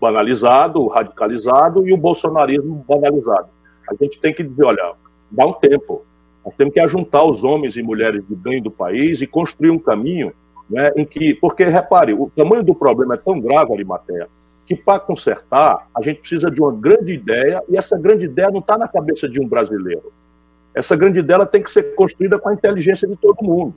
banalizado, 0.00 0.84
radicalizado 0.88 1.86
e 1.86 1.92
o 1.92 1.96
bolsonarismo 1.96 2.84
banalizado. 2.88 3.46
A 3.88 3.94
gente 3.94 4.20
tem 4.20 4.34
que 4.34 4.42
dizer, 4.42 4.64
olha, 4.64 4.94
dá 5.30 5.46
um 5.46 5.52
tempo. 5.52 6.02
Nós 6.44 6.52
temos 6.56 6.74
que 6.74 6.80
ajuntar 6.80 7.24
os 7.24 7.44
homens 7.44 7.76
e 7.76 7.82
mulheres 7.82 8.26
de 8.26 8.34
bem 8.34 8.60
do 8.60 8.72
país 8.72 9.22
e 9.22 9.26
construir 9.28 9.70
um 9.70 9.78
caminho 9.78 10.32
né, 10.68 10.90
em 10.96 11.04
que, 11.04 11.34
porque 11.34 11.62
repare, 11.62 12.12
o 12.12 12.28
tamanho 12.34 12.64
do 12.64 12.74
problema 12.74 13.14
é 13.14 13.18
tão 13.18 13.38
grave, 13.40 13.72
Arimatea, 13.72 14.26
que 14.76 14.84
para 14.84 15.00
consertar 15.00 15.88
a 15.94 16.02
gente 16.02 16.20
precisa 16.20 16.50
de 16.50 16.60
uma 16.60 16.72
grande 16.72 17.12
ideia 17.12 17.62
e 17.68 17.76
essa 17.76 17.98
grande 17.98 18.24
ideia 18.24 18.50
não 18.50 18.60
está 18.60 18.76
na 18.76 18.88
cabeça 18.88 19.28
de 19.28 19.40
um 19.40 19.48
brasileiro. 19.48 20.12
Essa 20.74 20.96
grande 20.96 21.18
ideia 21.18 21.44
tem 21.44 21.62
que 21.62 21.70
ser 21.70 21.94
construída 21.94 22.38
com 22.38 22.48
a 22.48 22.54
inteligência 22.54 23.06
de 23.06 23.16
todo 23.16 23.42
mundo, 23.42 23.74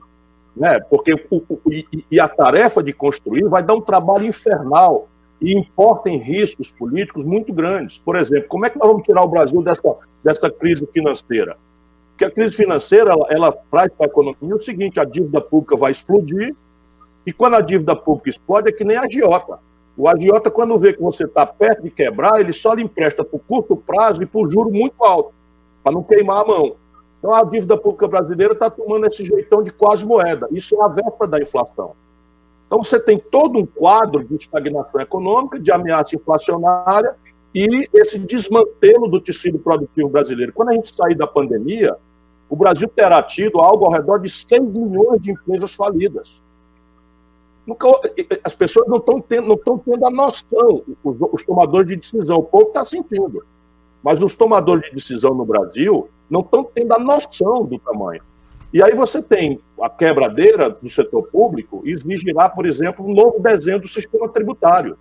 né? 0.55 0.79
Porque 0.89 1.13
o, 1.13 1.43
o, 1.49 1.59
e, 1.71 1.85
e 2.09 2.19
a 2.19 2.27
tarefa 2.27 2.81
de 2.81 2.93
construir 2.93 3.47
vai 3.47 3.61
dar 3.61 3.73
um 3.73 3.81
trabalho 3.81 4.25
infernal 4.25 5.07
e 5.41 5.57
importa 5.57 6.09
em 6.09 6.17
riscos 6.17 6.71
políticos 6.71 7.23
muito 7.23 7.53
grandes. 7.53 7.97
Por 7.97 8.15
exemplo, 8.15 8.47
como 8.47 8.65
é 8.65 8.69
que 8.69 8.79
nós 8.79 8.87
vamos 8.87 9.03
tirar 9.03 9.23
o 9.23 9.27
Brasil 9.27 9.61
dessa, 9.61 9.95
dessa 10.23 10.49
crise 10.49 10.87
financeira? 10.93 11.57
Porque 12.11 12.25
a 12.25 12.31
crise 12.31 12.55
financeira 12.55 13.11
ela, 13.11 13.27
ela 13.29 13.51
traz 13.69 13.91
para 13.91 14.05
a 14.05 14.09
economia 14.09 14.55
o 14.55 14.61
seguinte: 14.61 14.99
a 14.99 15.03
dívida 15.03 15.41
pública 15.41 15.75
vai 15.75 15.91
explodir, 15.91 16.55
e 17.25 17.33
quando 17.33 17.55
a 17.55 17.61
dívida 17.61 17.95
pública 17.95 18.29
explode, 18.29 18.69
é 18.69 18.71
que 18.71 18.85
nem 18.85 18.95
a 18.95 19.01
agiota. 19.01 19.59
O 19.97 20.09
agiota, 20.09 20.51
quando 20.51 20.77
vê 20.77 20.93
que 20.93 21.01
você 21.01 21.23
está 21.23 21.45
perto 21.45 21.83
de 21.83 21.89
quebrar, 21.89 22.39
ele 22.39 22.51
só 22.51 22.73
lhe 22.73 22.83
empresta 22.83 23.23
por 23.23 23.39
curto 23.39 23.77
prazo 23.77 24.21
e 24.21 24.25
por 24.25 24.51
juro 24.51 24.69
muito 24.69 25.03
alto, 25.03 25.33
para 25.83 25.93
não 25.93 26.03
queimar 26.03 26.43
a 26.43 26.45
mão. 26.45 26.75
Então 27.19 27.33
a 27.33 27.43
dívida 27.43 27.77
pública 27.77 28.07
brasileira 28.07 28.53
está 28.53 28.69
tomando 28.69 29.07
esse 29.07 29.23
jeitão 29.23 29.63
de 29.63 29.71
quase 29.71 30.05
moeda. 30.05 30.47
Isso 30.51 30.75
é 30.79 30.83
a 30.83 30.87
véspera 30.87 31.27
da 31.27 31.39
inflação. 31.39 31.93
Então 32.67 32.83
você 32.83 32.99
tem 32.99 33.17
todo 33.17 33.57
um 33.57 33.65
quadro 33.65 34.23
de 34.23 34.35
estagnação 34.35 34.99
econômica, 34.99 35.59
de 35.59 35.71
ameaça 35.71 36.15
inflacionária 36.15 37.15
e 37.53 37.87
esse 37.93 38.19
desmantelo 38.19 39.07
do 39.07 39.21
tecido 39.21 39.57
produtivo 39.57 40.09
brasileiro. 40.09 40.51
Quando 40.53 40.69
a 40.69 40.73
gente 40.73 40.93
sair 40.93 41.15
da 41.15 41.25
pandemia, 41.25 41.95
o 42.49 42.55
Brasil 42.55 42.87
terá 42.87 43.23
tido 43.23 43.59
algo 43.59 43.85
ao 43.85 43.91
redor 43.91 44.19
de 44.19 44.29
100 44.29 44.59
milhões 44.61 45.21
de 45.21 45.31
empresas 45.31 45.73
falidas. 45.73 46.43
As 48.43 48.53
pessoas 48.53 48.88
não 48.88 48.98
estão 48.98 49.19
tendo, 49.19 49.57
tendo 49.57 50.05
a 50.05 50.12
noção, 50.12 50.84
os, 51.03 51.17
os 51.31 51.43
tomadores 51.43 51.88
de 51.88 51.95
decisão, 51.95 52.38
o 52.38 52.43
povo 52.43 52.67
está 52.67 52.84
sentindo. 52.84 53.43
Mas 54.03 54.22
os 54.22 54.36
tomadores 54.36 54.86
de 54.89 54.95
decisão 54.95 55.34
no 55.34 55.45
Brasil 55.45 56.07
não 56.29 56.41
estão 56.41 56.63
tendo 56.63 56.93
a 56.93 57.00
noção 57.00 57.65
do 57.65 57.79
tamanho. 57.79 58.22
E 58.72 58.84
aí 58.84 58.93
você 58.93 59.22
tem 59.22 59.60
a 59.81 59.89
quebradeira 59.89 60.69
do 60.69 60.89
setor 60.89 61.24
público 61.27 61.81
e 61.86 61.91
exigirá, 61.91 62.50
por 62.50 62.65
exemplo, 62.65 63.05
um 63.05 63.13
novo 63.13 63.39
desenho 63.39 63.79
do 63.79 63.88
sistema 63.88 64.27
tributário. 64.29 64.98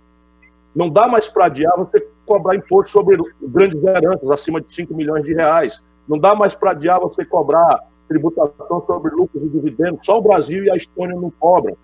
Não 0.73 0.89
dá 0.89 1.07
mais 1.07 1.27
para 1.27 1.45
adiar 1.45 1.73
você 1.77 2.07
cobrar 2.25 2.55
imposto 2.55 2.91
sobre 2.91 3.17
grandes 3.41 3.83
heranças 3.83 4.29
acima 4.31 4.59
de 4.59 4.73
5 4.73 4.93
milhões 4.95 5.23
de 5.23 5.33
reais. 5.33 5.81
Não 6.07 6.17
dá 6.17 6.33
mais 6.33 6.55
para 6.55 6.71
adiar 6.71 6.99
você 6.99 7.23
cobrar 7.25 7.79
tributação 8.07 8.83
sobre 8.85 9.11
lucros 9.13 9.43
e 9.43 9.49
dividendos. 9.49 10.05
Só 10.05 10.17
o 10.17 10.21
Brasil 10.21 10.63
e 10.63 10.71
a 10.71 10.75
Estônia 10.75 11.15
não 11.15 11.31
cobram. 11.31 11.75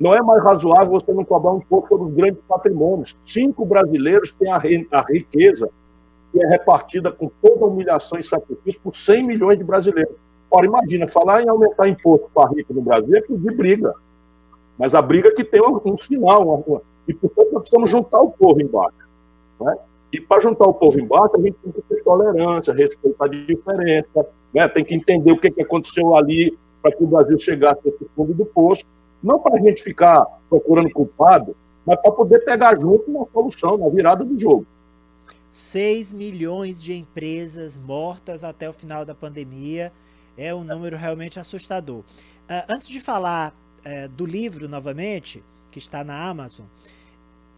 Não 0.00 0.14
é 0.14 0.22
mais 0.22 0.42
razoável 0.42 0.92
você 0.92 1.12
não 1.12 1.26
cobrar 1.26 1.52
um 1.52 1.60
pouco 1.60 1.88
sobre 1.88 2.06
os 2.08 2.14
grandes 2.14 2.40
patrimônios. 2.48 3.14
Cinco 3.22 3.66
brasileiros 3.66 4.32
têm 4.32 4.50
a, 4.50 4.58
riqueza 4.58 5.68
que 6.32 6.42
é 6.42 6.48
repartida 6.48 7.12
com 7.12 7.30
toda 7.42 7.66
humilhação 7.66 8.18
e 8.18 8.22
sacrifício 8.22 8.80
por 8.82 8.96
100 8.96 9.26
milhões 9.26 9.58
de 9.58 9.64
brasileiros. 9.64 10.14
Ora, 10.50 10.64
imagina, 10.64 11.06
falar 11.06 11.42
em 11.42 11.48
aumentar 11.50 11.86
imposto 11.86 12.30
para 12.34 12.50
rico 12.50 12.72
no 12.72 12.80
Brasil 12.80 13.14
é 13.14 13.20
pedir 13.20 13.54
briga. 13.54 13.92
Mas 14.78 14.94
a 14.94 15.02
briga 15.02 15.34
que 15.34 15.44
tem 15.44 15.60
um, 15.60 15.78
um 15.84 15.98
sinal. 15.98 16.46
Uma, 16.46 16.64
uma, 16.66 16.82
e, 17.06 17.12
portanto, 17.12 17.52
nós 17.52 17.60
precisamos 17.60 17.90
juntar 17.90 18.20
o 18.20 18.30
povo 18.30 18.60
embaixo. 18.62 18.96
Né? 19.60 19.76
E 20.12 20.20
para 20.20 20.40
juntar 20.40 20.64
o 20.64 20.72
povo 20.72 20.98
embaixo, 20.98 21.36
a 21.36 21.40
gente 21.40 21.56
tem 21.62 21.72
que 21.72 21.82
ter 21.82 22.02
tolerância, 22.02 22.72
respeitar 22.72 23.26
a 23.26 23.28
diferença, 23.28 24.26
né? 24.54 24.66
tem 24.66 24.82
que 24.82 24.94
entender 24.94 25.30
o 25.30 25.38
que, 25.38 25.50
que 25.50 25.60
aconteceu 25.60 26.16
ali 26.16 26.56
para 26.80 26.92
que 26.92 27.04
o 27.04 27.06
Brasil 27.06 27.38
chegasse 27.38 27.80
a 27.84 27.90
esse 27.90 28.08
fundo 28.16 28.32
do 28.32 28.46
poço. 28.46 28.84
Não 29.22 29.38
para 29.38 29.56
a 29.56 29.60
gente 29.60 29.82
ficar 29.82 30.24
procurando 30.48 30.90
culpado, 30.90 31.56
mas 31.84 32.00
para 32.00 32.12
poder 32.12 32.40
pegar 32.40 32.78
junto 32.78 33.10
uma 33.10 33.26
solução, 33.32 33.76
na 33.76 33.88
virada 33.88 34.24
do 34.24 34.38
jogo. 34.38 34.66
6 35.50 36.12
milhões 36.12 36.82
de 36.82 36.94
empresas 36.94 37.76
mortas 37.76 38.44
até 38.44 38.68
o 38.68 38.72
final 38.72 39.04
da 39.04 39.14
pandemia 39.14 39.92
é 40.36 40.54
um 40.54 40.62
número 40.62 40.96
realmente 40.96 41.40
assustador. 41.40 42.00
Uh, 42.00 42.64
antes 42.68 42.88
de 42.88 43.00
falar 43.00 43.52
uh, 43.84 44.08
do 44.10 44.24
livro 44.24 44.68
novamente, 44.68 45.42
que 45.70 45.78
está 45.78 46.04
na 46.04 46.28
Amazon, 46.28 46.66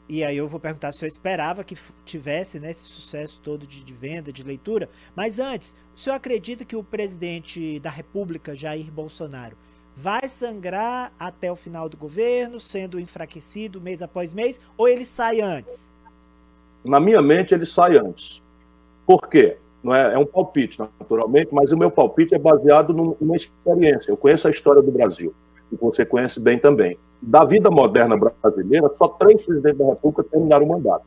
e 0.09 0.25
aí 0.25 0.37
eu 0.37 0.49
vou 0.49 0.59
perguntar 0.59 0.93
se 0.93 1.05
eu 1.05 1.09
esperava 1.09 1.65
que 1.65 1.77
tivesse 2.05 2.59
né, 2.59 2.71
esse 2.71 2.83
sucesso 2.83 3.41
todo 3.41 3.67
de, 3.67 3.83
de, 3.83 3.93
venda, 3.93 4.33
de 4.33 4.43
leitura. 4.43 4.89
Mas 5.15 5.39
antes, 5.39 5.75
o 5.95 5.99
senhor 5.99 6.17
acredita 6.17 6.65
que 6.65 6.77
o 6.77 6.83
presidente 6.83 7.79
da 7.81 7.89
República, 7.89 8.55
Jair 8.55 8.91
Bolsonaro, 8.91 9.57
vai 9.97 10.29
sangrar 10.29 11.13
até 11.19 11.51
o 11.51 11.57
final 11.57 11.89
do 11.89 11.97
governo, 11.97 12.59
sendo 12.59 12.99
enfraquecido 12.99 13.81
mês 13.81 14.03
após 14.03 14.33
mês, 14.33 14.61
ou 14.77 14.89
ele 14.89 15.05
sai 15.05 15.41
antes? 15.41 15.91
Na 16.85 16.99
minha 16.99 17.23
mente, 17.23 17.55
ele 17.55 17.67
sai 17.67 17.97
antes. 17.97 18.43
Por 19.07 19.29
quê? 19.29 19.57
Não 19.83 19.95
é, 19.95 20.15
é 20.15 20.19
um 20.19 20.27
palpite, 20.27 20.79
naturalmente, 20.79 21.49
mas 21.53 21.73
o 21.73 21.77
meu 21.77 21.91
palpite 21.91 22.35
é 22.35 22.39
baseado 22.39 22.93
numa 22.93 23.37
experiência. 23.37 24.11
Eu 24.11 24.17
conheço 24.17 24.47
a 24.47 24.51
história 24.51 24.81
do 24.81 24.91
Brasil, 24.91 25.35
e 25.71 25.77
você 25.77 26.05
conhece 26.05 26.39
bem 26.41 26.59
também. 26.59 26.97
Da 27.21 27.45
vida 27.45 27.71
moderna 27.71 28.17
brasileira, 28.17 28.91
só 28.97 29.09
três 29.09 29.45
presidentes 29.45 29.79
da 29.79 29.87
República 29.87 30.25
terminaram 30.25 30.67
o 30.67 30.69
mandato. 30.69 31.05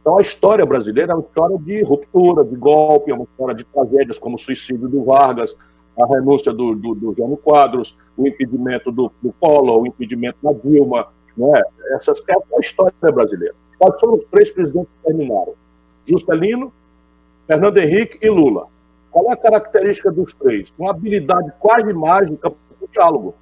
Então, 0.00 0.16
a 0.16 0.22
história 0.22 0.64
brasileira 0.64 1.12
é 1.12 1.14
uma 1.14 1.24
história 1.24 1.58
de 1.58 1.82
ruptura, 1.82 2.44
de 2.44 2.56
golpe, 2.56 3.10
é 3.10 3.14
uma 3.14 3.24
história 3.24 3.54
de 3.54 3.64
tragédias 3.64 4.18
como 4.18 4.36
o 4.36 4.38
suicídio 4.38 4.88
do 4.88 5.04
Vargas, 5.04 5.56
a 6.00 6.06
renúncia 6.06 6.52
do, 6.52 6.74
do, 6.74 6.94
do 6.94 7.14
Jânio 7.16 7.36
Quadros, 7.36 7.96
o 8.16 8.26
impedimento 8.26 8.92
do, 8.92 9.10
do 9.20 9.32
Collor, 9.40 9.82
o 9.82 9.86
impedimento 9.86 10.38
da 10.42 10.52
Dilma, 10.52 11.08
né? 11.36 11.62
Essas, 11.94 12.22
é 12.28 12.32
a 12.32 12.60
história 12.60 12.92
brasileira. 13.12 13.54
Quais 13.78 14.00
foram 14.00 14.14
os 14.14 14.24
três 14.26 14.50
presidentes 14.50 14.90
que 14.90 15.06
terminaram? 15.06 15.54
Juscelino, 16.04 16.72
Fernando 17.46 17.78
Henrique 17.78 18.18
e 18.20 18.28
Lula. 18.28 18.66
Qual 19.10 19.30
é 19.30 19.32
a 19.32 19.36
característica 19.36 20.10
dos 20.10 20.34
três? 20.34 20.72
Uma 20.78 20.90
habilidade 20.90 21.52
quase 21.58 21.92
mágica 21.92 22.50
para 22.50 22.58
o 22.80 22.88
diálogo. 22.92 23.34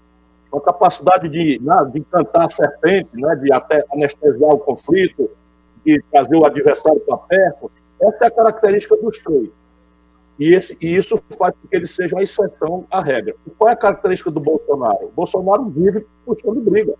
Uma 0.52 0.60
capacidade 0.60 1.28
de, 1.28 1.60
né, 1.62 1.74
de 1.92 2.00
encantar 2.00 2.46
a 2.46 2.50
serpente, 2.50 3.08
né, 3.14 3.34
de 3.36 3.52
até 3.52 3.84
anestesiar 3.92 4.50
o 4.50 4.58
conflito, 4.58 5.30
de 5.84 6.02
trazer 6.10 6.36
o 6.36 6.44
adversário 6.44 7.00
para 7.00 7.16
perto. 7.16 7.70
Essa 8.00 8.24
é 8.24 8.26
a 8.26 8.30
característica 8.30 8.96
dos 8.96 9.18
três. 9.18 9.50
E, 10.38 10.54
esse, 10.54 10.76
e, 10.80 10.94
isso 10.94 11.20
faz 11.38 11.54
com 11.54 11.68
que 11.68 11.76
eles 11.76 11.90
sejam 11.90 12.18
a 12.18 12.22
exceção 12.22 12.84
à 12.90 13.02
regra. 13.02 13.34
E 13.46 13.50
qual 13.50 13.70
é 13.70 13.72
a 13.72 13.76
característica 13.76 14.30
do 14.30 14.40
Bolsonaro? 14.40 15.06
O 15.06 15.12
Bolsonaro 15.14 15.64
vive 15.70 16.06
puxando 16.24 16.60
briga. 16.60 16.94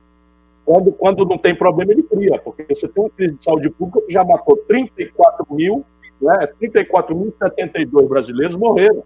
Quando, 0.64 0.92
quando 0.92 1.24
não 1.24 1.38
tem 1.38 1.54
problema, 1.54 1.92
ele 1.92 2.02
cria, 2.02 2.38
porque 2.40 2.66
você 2.68 2.88
tem 2.88 3.04
uma 3.04 3.10
crise 3.10 3.34
de 3.34 3.44
saúde 3.44 3.70
pública 3.70 4.04
que 4.04 4.12
já 4.12 4.24
matou 4.24 4.56
34 4.56 5.46
mil, 5.50 5.84
né, 6.20 6.48
34.072 6.60 8.08
brasileiros 8.08 8.56
morreram. 8.56 9.04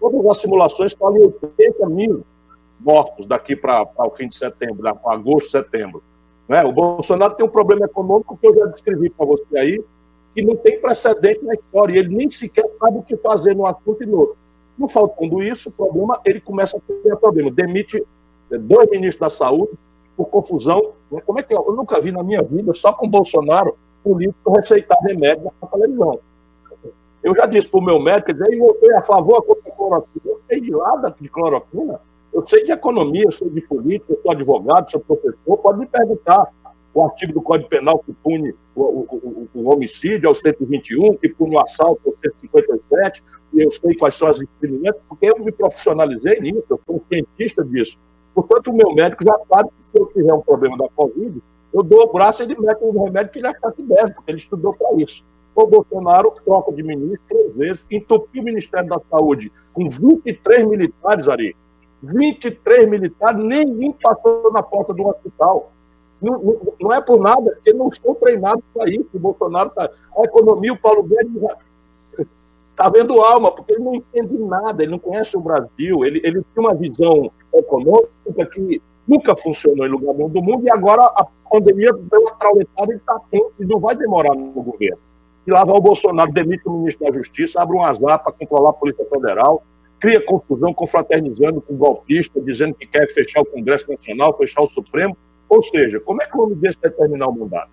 Todas 0.00 0.26
as 0.26 0.38
simulações 0.38 0.92
falam 0.94 1.18
em 1.18 1.22
80 1.22 1.88
mil 1.88 2.24
mortos 2.80 3.26
daqui 3.26 3.54
para 3.54 3.86
o 3.98 4.10
fim 4.10 4.28
de 4.28 4.36
setembro, 4.36 4.86
agosto, 5.06 5.50
setembro. 5.50 6.02
Né? 6.48 6.64
O 6.64 6.72
Bolsonaro 6.72 7.34
tem 7.34 7.46
um 7.46 7.50
problema 7.50 7.86
econômico 7.86 8.36
que 8.36 8.46
eu 8.46 8.54
já 8.54 8.66
descrevi 8.66 9.10
para 9.10 9.26
você 9.26 9.58
aí, 9.58 9.84
que 10.36 10.44
não 10.44 10.54
tem 10.54 10.78
precedente 10.78 11.42
na 11.42 11.54
história, 11.54 11.94
e 11.94 11.98
ele 11.98 12.14
nem 12.14 12.28
sequer 12.28 12.66
sabe 12.78 12.98
o 12.98 13.02
que 13.02 13.16
fazer 13.16 13.56
num 13.56 13.64
assunto 13.64 14.02
e 14.02 14.06
no 14.06 14.18
outro. 14.18 14.36
Não 14.76 14.86
faltando 14.86 15.42
isso, 15.42 15.70
o 15.70 15.72
problema, 15.72 16.20
ele 16.26 16.42
começa 16.42 16.76
a 16.76 16.80
ter 16.80 17.16
problema. 17.16 17.50
Demite 17.50 18.04
dois 18.50 18.90
ministros 18.90 19.18
da 19.18 19.30
saúde, 19.30 19.72
por 20.14 20.26
confusão. 20.26 20.92
Né? 21.10 21.22
Como 21.24 21.40
é 21.40 21.42
que 21.42 21.54
é? 21.54 21.56
eu 21.56 21.74
nunca 21.74 21.98
vi 22.02 22.12
na 22.12 22.22
minha 22.22 22.42
vida, 22.42 22.74
só 22.74 22.92
com 22.92 23.08
Bolsonaro, 23.08 23.78
político 24.04 24.52
receitar 24.52 24.98
remédio 25.00 25.50
na 25.60 25.68
televisão. 25.68 26.20
Eu 27.22 27.34
já 27.34 27.46
disse 27.46 27.66
para 27.66 27.80
o 27.80 27.82
meu 27.82 27.98
médico, 27.98 28.30
eu 28.30 28.58
votei 28.58 28.94
a 28.94 29.02
favor 29.02 29.42
contra 29.42 29.72
a 29.72 29.74
cloroquina. 29.74 30.22
Eu 30.26 30.40
sei 30.46 30.60
de 30.60 30.70
nada 30.70 31.16
de 31.18 31.28
cloroquina. 31.30 31.98
Eu 32.30 32.46
sei 32.46 32.62
de 32.62 32.72
economia, 32.72 33.24
eu 33.24 33.32
sei 33.32 33.48
de 33.48 33.62
política, 33.62 34.12
eu 34.12 34.20
sou 34.20 34.32
advogado, 34.32 34.90
sou 34.90 35.00
professor. 35.00 35.56
Pode 35.56 35.78
me 35.78 35.86
perguntar 35.86 36.52
o 36.96 37.04
artigo 37.04 37.34
do 37.34 37.42
Código 37.42 37.68
Penal 37.68 37.98
que 37.98 38.10
pune 38.10 38.54
o, 38.74 38.82
o, 38.82 39.48
o, 39.54 39.60
o 39.60 39.70
homicídio, 39.70 40.28
é 40.28 40.30
o 40.30 40.34
121, 40.34 41.18
que 41.18 41.28
pune 41.28 41.54
o 41.54 41.60
assalto, 41.60 42.00
é 42.06 42.08
o 42.08 42.16
157, 42.40 43.22
e 43.52 43.60
eu 43.60 43.70
sei 43.70 43.94
quais 43.94 44.14
são 44.14 44.28
as 44.28 44.38
discriminantes, 44.38 45.02
porque 45.06 45.26
eu 45.26 45.38
me 45.38 45.52
profissionalizei 45.52 46.40
nisso, 46.40 46.64
eu 46.70 46.80
sou 46.86 46.96
um 46.96 47.00
cientista 47.06 47.62
disso. 47.62 47.98
Portanto, 48.34 48.70
o 48.70 48.74
meu 48.74 48.94
médico 48.94 49.22
já 49.24 49.38
sabe 49.46 49.68
que 49.68 49.90
se 49.90 50.00
eu 50.00 50.06
tiver 50.06 50.32
um 50.32 50.40
problema 50.40 50.78
da 50.78 50.88
Covid, 50.88 51.42
eu 51.74 51.82
dou 51.82 52.04
o 52.04 52.12
braço 52.14 52.42
e 52.42 52.46
ele 52.46 52.56
mete 52.58 52.82
um 52.82 53.04
remédio 53.04 53.30
que 53.30 53.40
ele 53.40 53.46
acha 53.46 53.72
que 53.72 53.82
deve, 53.82 54.14
porque 54.14 54.30
ele 54.30 54.38
estudou 54.38 54.72
para 54.74 54.94
isso. 54.96 55.22
O 55.54 55.66
Bolsonaro 55.66 56.32
troca 56.46 56.72
de 56.72 56.82
ministro 56.82 57.20
três 57.28 57.54
vezes, 57.54 57.86
entupiu 57.90 58.40
o 58.40 58.44
Ministério 58.44 58.88
da 58.88 59.00
Saúde 59.10 59.52
com 59.74 59.86
23 59.86 60.66
militares, 60.66 61.28
Ari. 61.28 61.54
23 62.02 62.88
militares, 62.88 63.42
ninguém 63.42 63.92
passou 63.92 64.50
na 64.50 64.62
porta 64.62 64.94
do 64.94 65.06
hospital. 65.06 65.72
Não, 66.20 66.58
não, 66.80 66.92
é 66.92 67.00
por 67.00 67.20
nada, 67.20 67.42
porque 67.42 67.72
não 67.72 67.88
estão 67.88 68.14
treinados 68.14 68.64
para 68.72 68.88
isso. 68.88 69.06
O 69.12 69.18
Bolsonaro 69.18 69.68
está. 69.68 69.90
A 70.16 70.22
economia, 70.22 70.72
o 70.72 70.78
Paulo 70.78 71.02
Guedes 71.02 71.42
está 72.70 72.88
vendo 72.90 73.20
alma, 73.20 73.50
porque 73.52 73.72
ele 73.72 73.82
não 73.82 73.94
entende 73.94 74.36
nada, 74.38 74.82
ele 74.82 74.92
não 74.92 74.98
conhece 74.98 75.36
o 75.36 75.40
Brasil, 75.40 76.04
ele, 76.04 76.20
ele 76.22 76.42
tem 76.54 76.64
uma 76.64 76.74
visão 76.74 77.30
econômica 77.54 78.46
que 78.52 78.82
nunca 79.08 79.34
funcionou 79.34 79.86
em 79.86 79.90
lugar 79.90 80.14
nenhum 80.14 80.28
do 80.28 80.42
mundo, 80.42 80.66
e 80.66 80.70
agora 80.70 81.02
a 81.02 81.26
pandemia 81.50 81.92
deu 81.92 82.20
uma 82.20 82.32
trauletada 82.32 82.92
e 82.92 82.96
está 82.96 83.16
atento, 83.16 83.52
e 83.58 83.64
não 83.64 83.78
vai 83.78 83.96
demorar 83.96 84.34
no 84.34 84.50
governo. 84.50 84.98
E 85.46 85.50
lá 85.50 85.64
vai 85.64 85.76
o 85.76 85.80
Bolsonaro, 85.80 86.32
demite 86.32 86.68
o 86.68 86.72
ministro 86.72 87.06
da 87.06 87.12
Justiça, 87.12 87.62
abre 87.62 87.76
um 87.76 87.84
azar 87.84 88.22
para 88.22 88.32
controlar 88.32 88.70
a 88.70 88.74
Polícia 88.74 89.06
Federal, 89.06 89.62
cria 89.98 90.22
confusão, 90.24 90.74
confraternizando 90.74 91.62
com 91.62 91.74
o 91.74 91.76
golpista, 91.76 92.40
dizendo 92.40 92.74
que 92.74 92.86
quer 92.86 93.08
fechar 93.12 93.40
o 93.40 93.46
Congresso 93.46 93.90
Nacional, 93.90 94.36
fechar 94.36 94.62
o 94.62 94.66
Supremo. 94.66 95.16
Ou 95.48 95.62
seja, 95.62 96.00
como 96.00 96.22
é 96.22 96.26
que 96.26 96.36
o 96.36 96.42
homem 96.42 96.56
desse 96.56 96.78
vai 96.80 96.90
terminar 96.90 97.28
o 97.28 97.32
mandato? 97.32 97.70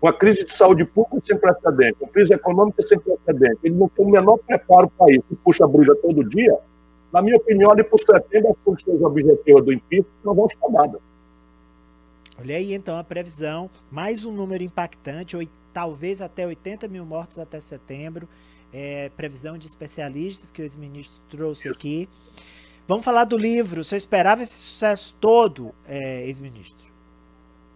Uma 0.00 0.12
crise 0.12 0.44
de 0.44 0.52
saúde 0.52 0.84
pública 0.84 1.20
sem 1.24 1.38
precedente, 1.38 1.96
uma 2.00 2.10
crise 2.10 2.34
econômica 2.34 2.82
sem 2.82 2.98
precedente. 2.98 3.58
Ele 3.64 3.74
não 3.74 3.88
tem 3.88 4.04
o 4.04 4.10
menor 4.10 4.38
preparo 4.38 4.88
para 4.90 5.12
isso. 5.12 5.24
Puxa 5.42 5.64
a 5.64 5.68
bruxa 5.68 5.94
todo 5.96 6.28
dia, 6.28 6.56
Na 7.12 7.22
minha 7.22 7.36
opinião, 7.36 7.70
ali 7.70 7.82
por 7.82 7.98
setembro, 7.98 8.50
as 8.50 8.56
condições 8.64 9.00
objetivas 9.00 9.64
do 9.64 9.72
impeachment 9.72 10.12
não 10.24 10.34
vão 10.34 10.46
estar 10.46 10.68
dadas. 10.68 11.00
Olha 12.38 12.56
aí, 12.56 12.74
então, 12.74 12.98
a 12.98 13.04
previsão, 13.04 13.70
mais 13.90 14.24
um 14.24 14.32
número 14.32 14.62
impactante, 14.62 15.36
talvez 15.72 16.20
até 16.20 16.46
80 16.46 16.86
mil 16.88 17.06
mortos 17.06 17.38
até 17.38 17.60
setembro, 17.60 18.28
é, 18.72 19.08
previsão 19.16 19.56
de 19.56 19.66
especialistas 19.66 20.50
que 20.50 20.60
o 20.60 20.64
ex-ministro 20.64 21.16
trouxe 21.30 21.68
aqui. 21.68 22.08
Vamos 22.88 23.04
falar 23.04 23.24
do 23.24 23.36
livro. 23.36 23.82
Você 23.82 23.96
esperava 23.96 24.42
esse 24.42 24.54
sucesso 24.54 25.14
todo, 25.20 25.72
é, 25.88 26.24
ex-ministro? 26.26 26.86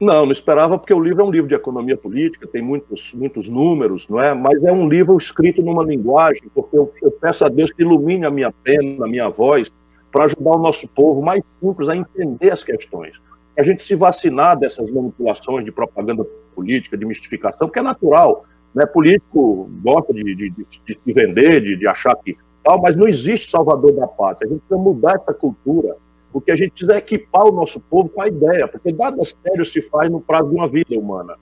Não, 0.01 0.25
não 0.25 0.33
esperava, 0.33 0.79
porque 0.79 0.95
o 0.95 1.01
livro 1.01 1.23
é 1.23 1.25
um 1.27 1.31
livro 1.31 1.49
de 1.49 1.55
economia 1.55 1.97
política, 1.97 2.47
tem 2.47 2.63
muitos, 2.63 3.13
muitos 3.13 3.49
números, 3.49 4.09
não 4.09 4.23
é? 4.23 4.33
Mas 4.33 4.63
é 4.65 4.73
um 4.73 4.89
livro 4.89 5.17
escrito 5.19 5.61
numa 5.61 5.85
linguagem, 5.85 6.45
porque 6.55 6.79
eu, 6.79 6.91
eu 7.03 7.11
peço 7.11 7.45
a 7.45 7.49
Deus 7.49 7.71
que 7.71 7.83
ilumine 7.83 8.25
a 8.25 8.31
minha 8.31 8.51
pena, 8.51 9.05
a 9.05 9.09
minha 9.09 9.29
voz, 9.29 9.71
para 10.11 10.25
ajudar 10.25 10.53
o 10.53 10.59
nosso 10.59 10.89
povo 10.89 11.21
mais 11.21 11.43
simples 11.61 11.89
a 11.89 11.97
entender 11.97 12.51
as 12.51 12.65
questões. 12.65 13.21
A 13.59 13.63
gente 13.63 13.83
se 13.83 13.95
vacinar 13.95 14.59
dessas 14.59 14.91
manipulações 14.91 15.67
de 15.67 15.73
propaganda 15.73 16.25
política, 16.55 16.97
de 16.97 17.05
mistificação, 17.05 17.67
porque 17.69 17.81
é 17.81 17.83
natural. 17.83 18.47
Né? 18.75 18.87
Político 18.87 19.69
gosta 19.83 20.15
de, 20.15 20.23
de, 20.35 20.51
de, 20.51 20.67
de 20.87 21.13
vender, 21.13 21.61
de, 21.61 21.77
de 21.77 21.87
achar 21.87 22.17
que 22.17 22.39
tal, 22.63 22.81
mas 22.81 22.97
não 22.97 23.09
existe 23.09 23.51
salvador 23.51 23.93
da 23.93 24.07
pátria. 24.07 24.49
A 24.49 24.53
gente 24.53 24.61
precisa 24.61 24.81
mudar 24.81 25.17
essa 25.17 25.33
cultura, 25.33 25.97
porque 26.33 26.51
a 26.51 26.57
gente 26.57 26.71
precisa 26.71 26.97
equipar 26.97 27.47
o 27.47 27.53
nosso 27.53 27.81
povo 27.81 28.09
com 28.09 28.23
a 28.23 28.29
ideia, 28.29 28.69
porque 28.69 28.93
nada 28.93 29.23
sério 29.25 29.65
se 29.65 29.83
faz 29.83 30.11
no 30.11 30.21
prazo 30.21 30.51
de 30.51 30.55
uma 30.55 30.69
vida 30.69 30.99
humana. 30.99 31.37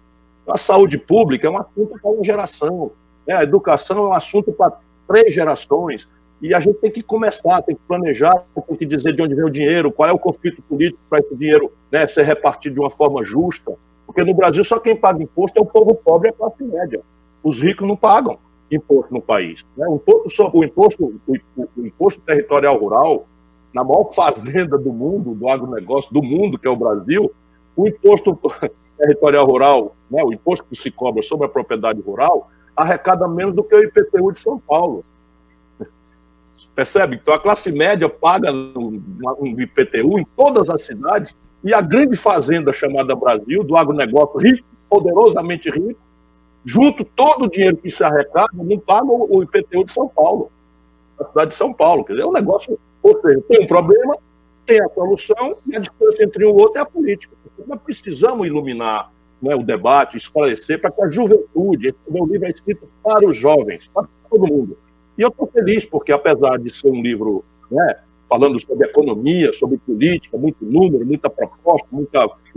A 0.47 0.57
saúde 0.57 0.97
pública 0.97 1.47
é 1.47 1.51
um 1.51 1.59
assunto 1.59 1.99
para 2.01 2.11
uma 2.11 2.25
geração, 2.25 2.93
né? 3.27 3.35
a 3.35 3.43
educação 3.43 3.99
é 3.99 4.09
um 4.09 4.15
assunto 4.15 4.53
para 4.53 4.79
três 5.07 5.35
gerações, 5.35 6.09
e 6.41 6.55
a 6.55 6.61
gente 6.61 6.77
tem 6.77 6.91
que 6.91 7.03
começar, 7.03 7.61
tem 7.63 7.75
que 7.75 7.83
planejar, 7.87 8.45
tem 8.67 8.77
que 8.77 8.87
dizer 8.87 9.13
de 9.13 9.21
onde 9.21 9.35
vem 9.35 9.45
o 9.45 9.51
dinheiro, 9.51 9.91
qual 9.91 10.09
é 10.09 10.13
o 10.13 10.19
conflito 10.19 10.63
político 10.63 11.01
para 11.11 11.19
esse 11.19 11.35
dinheiro 11.35 11.73
né, 11.91 12.07
ser 12.07 12.23
repartido 12.23 12.75
de 12.75 12.81
uma 12.81 12.91
forma 12.91 13.25
justa, 13.25 13.75
porque 14.07 14.23
no 14.23 14.33
Brasil 14.33 14.65
só 14.65 14.79
quem 14.79 14.97
paga 14.97 15.23
imposto 15.23 15.59
é 15.59 15.63
o 15.63 15.67
povo 15.67 15.95
pobre 15.95 16.29
e 16.29 16.31
a 16.31 16.33
classe 16.33 16.63
média. 16.63 17.01
Os 17.43 17.61
ricos 17.61 17.87
não 17.87 17.97
pagam 17.97 18.39
imposto 18.71 19.13
no 19.13 19.21
país. 19.21 19.65
Né? 19.77 19.87
O, 19.89 19.97
imposto, 19.97 20.51
o, 20.53 20.65
imposto, 20.65 21.21
o, 21.27 21.87
imposto 21.87 22.21
territorial 22.21 22.77
rural, 22.79 23.27
na 23.73 23.83
maior 23.83 24.11
fazenda 24.15 24.77
do 24.79 24.93
mundo, 24.93 25.35
do 25.35 25.49
agronegócio 25.49 26.13
do 26.13 26.23
mundo, 26.23 26.59
que 26.59 26.67
é 26.67 26.71
o 26.71 26.77
Brasil, 26.77 27.33
o 27.77 27.87
imposto 27.87 28.39
territorial 28.99 29.47
rural, 29.47 29.97
né, 30.11 30.23
o 30.23 30.33
imposto 30.33 30.67
que 30.69 30.77
se 30.77 30.91
cobra 30.91 31.23
sobre 31.23 31.47
a 31.47 31.49
propriedade 31.49 32.01
rural, 32.01 32.51
arrecada 32.77 33.27
menos 33.27 33.55
do 33.55 33.65
que 33.65 33.75
o 33.75 33.83
IPTU 33.83 34.33
de 34.33 34.41
São 34.41 34.59
Paulo. 34.59 35.05
Percebe? 36.75 37.17
Então 37.17 37.35
a 37.35 37.39
classe 37.39 37.71
média 37.73 38.09
paga 38.09 38.53
um, 38.53 39.03
um 39.41 39.61
IPTU 39.61 40.19
em 40.19 40.27
todas 40.37 40.69
as 40.71 40.83
cidades 40.83 41.35
e 41.63 41.75
a 41.75 41.81
grande 41.81 42.17
fazenda 42.17 42.73
chamada 42.73 43.17
Brasil, 43.17 43.65
do 43.65 43.77
agronegócio 43.77 44.39
rico, 44.39 44.67
poderosamente 44.89 45.71
rico, 45.71 46.01
junto 46.69 47.03
todo 47.03 47.47
o 47.47 47.51
dinheiro 47.51 47.79
que 47.79 47.91
se 47.91 48.05
arrecada, 48.05 48.51
não 48.53 48.79
paga 48.79 49.07
o 49.07 49.43
IPTU 49.43 49.85
de 49.85 49.93
São 49.93 50.07
Paulo, 50.07 50.53
da 51.19 51.27
cidade 51.27 51.51
de 51.51 51.57
São 51.57 51.73
Paulo. 51.73 52.05
Quer 52.05 52.13
dizer, 52.13 52.25
é 52.25 52.29
um 52.29 52.33
negócio, 52.33 52.79
ou 53.03 53.19
seja, 53.23 53.41
tem 53.49 53.65
um 53.65 53.67
problema, 53.67 54.15
tem 54.67 54.79
a 54.83 54.89
solução, 54.91 55.57
e 55.67 55.75
a 55.75 55.79
distância 55.79 56.25
entre 56.25 56.45
um 56.45 56.55
outro 56.55 56.79
é 56.79 56.83
a 56.83 56.87
política. 56.87 57.35
Nós 57.67 57.81
precisamos 57.81 58.47
iluminar 58.47 59.11
né, 59.41 59.55
o 59.55 59.63
debate, 59.63 60.19
esclarecer, 60.19 60.79
para 60.79 60.91
que 60.91 61.03
a 61.03 61.09
juventude, 61.09 61.89
esse 61.89 61.99
meu 62.07 62.27
livro 62.27 62.47
é 62.47 62.51
escrito 62.51 62.87
para 63.03 63.27
os 63.27 63.37
jovens, 63.37 63.89
para 63.95 64.07
todo 64.29 64.47
mundo. 64.47 64.77
E 65.17 65.23
eu 65.23 65.29
estou 65.29 65.47
feliz, 65.47 65.87
porque 65.87 66.13
apesar 66.13 66.59
de 66.59 66.69
ser 66.71 66.91
um 66.91 67.01
livro 67.01 67.43
né, 67.71 67.97
falando 68.29 68.61
sobre 68.61 68.87
economia, 68.87 69.53
sobre 69.53 69.79
política, 69.79 70.37
muito 70.37 70.65
número, 70.65 71.05
muita 71.05 71.31
proposta, 71.31 71.89
muito 71.91 72.11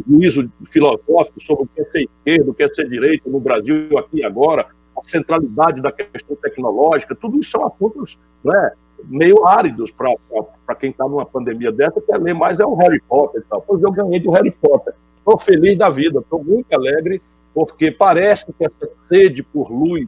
juízo 0.08 0.52
filosófico 0.70 1.40
sobre 1.40 1.64
o 1.64 1.68
que 1.68 1.82
é 1.82 1.86
ser 1.86 2.04
esquerda, 2.04 2.52
o 2.52 2.54
que 2.54 2.64
é 2.64 2.70
ser 2.70 2.90
direita 2.90 3.30
no 3.30 3.40
Brasil 3.40 3.98
aqui 3.98 4.18
e 4.18 4.24
agora, 4.24 4.68
a 4.98 5.04
centralidade 5.04 5.82
da 5.82 5.92
questão 5.92 6.36
tecnológica, 6.36 7.16
tudo 7.16 7.40
isso 7.40 7.52
são 7.52 7.66
assuntos 7.66 8.20
né, 8.44 8.72
meio 9.06 9.48
áridos 9.48 9.92
para 9.92 10.76
quem 10.76 10.92
está 10.92 11.06
numa 11.08 11.26
pandemia 11.26 11.72
dessa, 11.72 12.02
quer 12.02 12.18
ler 12.18 12.34
mais 12.34 12.60
é 12.60 12.66
o 12.66 12.76
Harry 12.76 13.02
Potter 13.08 13.42
e 13.42 13.46
tal. 13.50 13.62
Pois 13.62 13.82
eu 13.82 13.92
ganhei 13.92 14.20
do 14.20 14.32
Harry 14.32 14.52
Potter. 14.52 14.94
Estou 15.18 15.40
feliz 15.40 15.78
da 15.78 15.90
vida, 15.90 16.20
estou 16.20 16.44
muito 16.44 16.72
alegre, 16.74 17.22
porque 17.54 17.92
parece 17.92 18.46
que 18.48 18.66
essa 18.66 18.90
sede 19.08 19.42
por 19.42 19.72
luz 19.72 20.08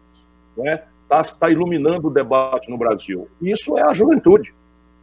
está 0.58 0.64
né, 0.64 0.84
tá, 1.08 1.24
tá 1.24 1.50
iluminando 1.50 2.08
o 2.08 2.12
debate 2.12 2.70
no 2.70 2.78
Brasil. 2.78 3.28
Isso 3.42 3.78
é 3.78 3.84
a 3.84 3.94
juventude 3.94 4.54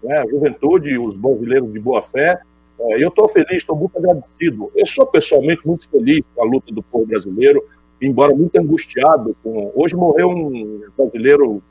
né, 0.02 0.18
a 0.18 0.26
juventude, 0.26 0.98
os 0.98 1.16
brasileiros 1.16 1.72
de 1.72 1.80
boa 1.80 2.02
fé. 2.02 2.40
É, 2.78 3.02
eu 3.02 3.08
estou 3.08 3.28
feliz, 3.28 3.56
estou 3.56 3.76
muito 3.76 3.96
agradecido. 3.98 4.70
Eu 4.74 4.86
sou 4.86 5.06
pessoalmente 5.06 5.66
muito 5.66 5.88
feliz 5.88 6.24
com 6.34 6.42
a 6.42 6.46
luta 6.46 6.72
do 6.72 6.82
povo 6.82 7.06
brasileiro, 7.06 7.62
embora 8.00 8.34
muito 8.34 8.56
angustiado. 8.56 9.36
Com... 9.42 9.72
Hoje 9.74 9.94
morreu 9.94 10.30
um 10.30 10.82
brasileiro 10.96 11.62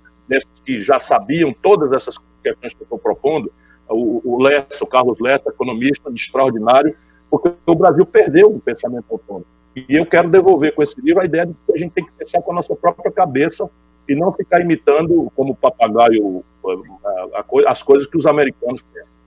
que 0.63 0.80
já 0.80 1.00
sabiam 1.00 1.52
todas 1.52 1.92
essas 1.92 2.18
questões 2.44 2.74
que 2.74 2.82
eu 2.82 2.86
estou 2.86 3.00
propondo, 3.00 3.52
o, 3.89 4.36
o 4.36 4.42
Lessa, 4.42 4.84
o 4.84 4.88
Carlos 4.88 5.20
Lessa, 5.20 5.50
economista 5.50 6.12
extraordinário, 6.13 6.96
porque 7.30 7.52
o 7.65 7.76
Brasil 7.76 8.06
perdeu 8.06 8.48
o 8.54 8.60
pensamento 8.60 9.06
autônomo. 9.10 9.46
E 9.76 9.96
eu 9.96 10.06
quero 10.06 10.30
devolver 10.30 10.74
com 10.74 10.84
esse 10.84 11.00
livro 11.02 11.22
a 11.22 11.26
ideia 11.26 11.46
de 11.46 11.54
que 11.54 11.74
a 11.74 11.78
gente 11.78 11.94
tem 11.94 12.06
que 12.06 12.12
pensar 12.12 12.42
com 12.42 12.52
a 12.52 12.56
nossa 12.56 12.76
própria 12.76 13.12
cabeça 13.12 13.70
e 14.08 14.15
não 14.15 14.32
ficar 14.34 14.62
imitando 14.62 15.32
como 15.36 15.56
papagaio 15.56 16.44
as 17.67 17.84
coisas 17.84 18.08
que 18.08 18.17
os 18.17 18.26
americanos 18.26 18.82
pensam. 18.82 19.19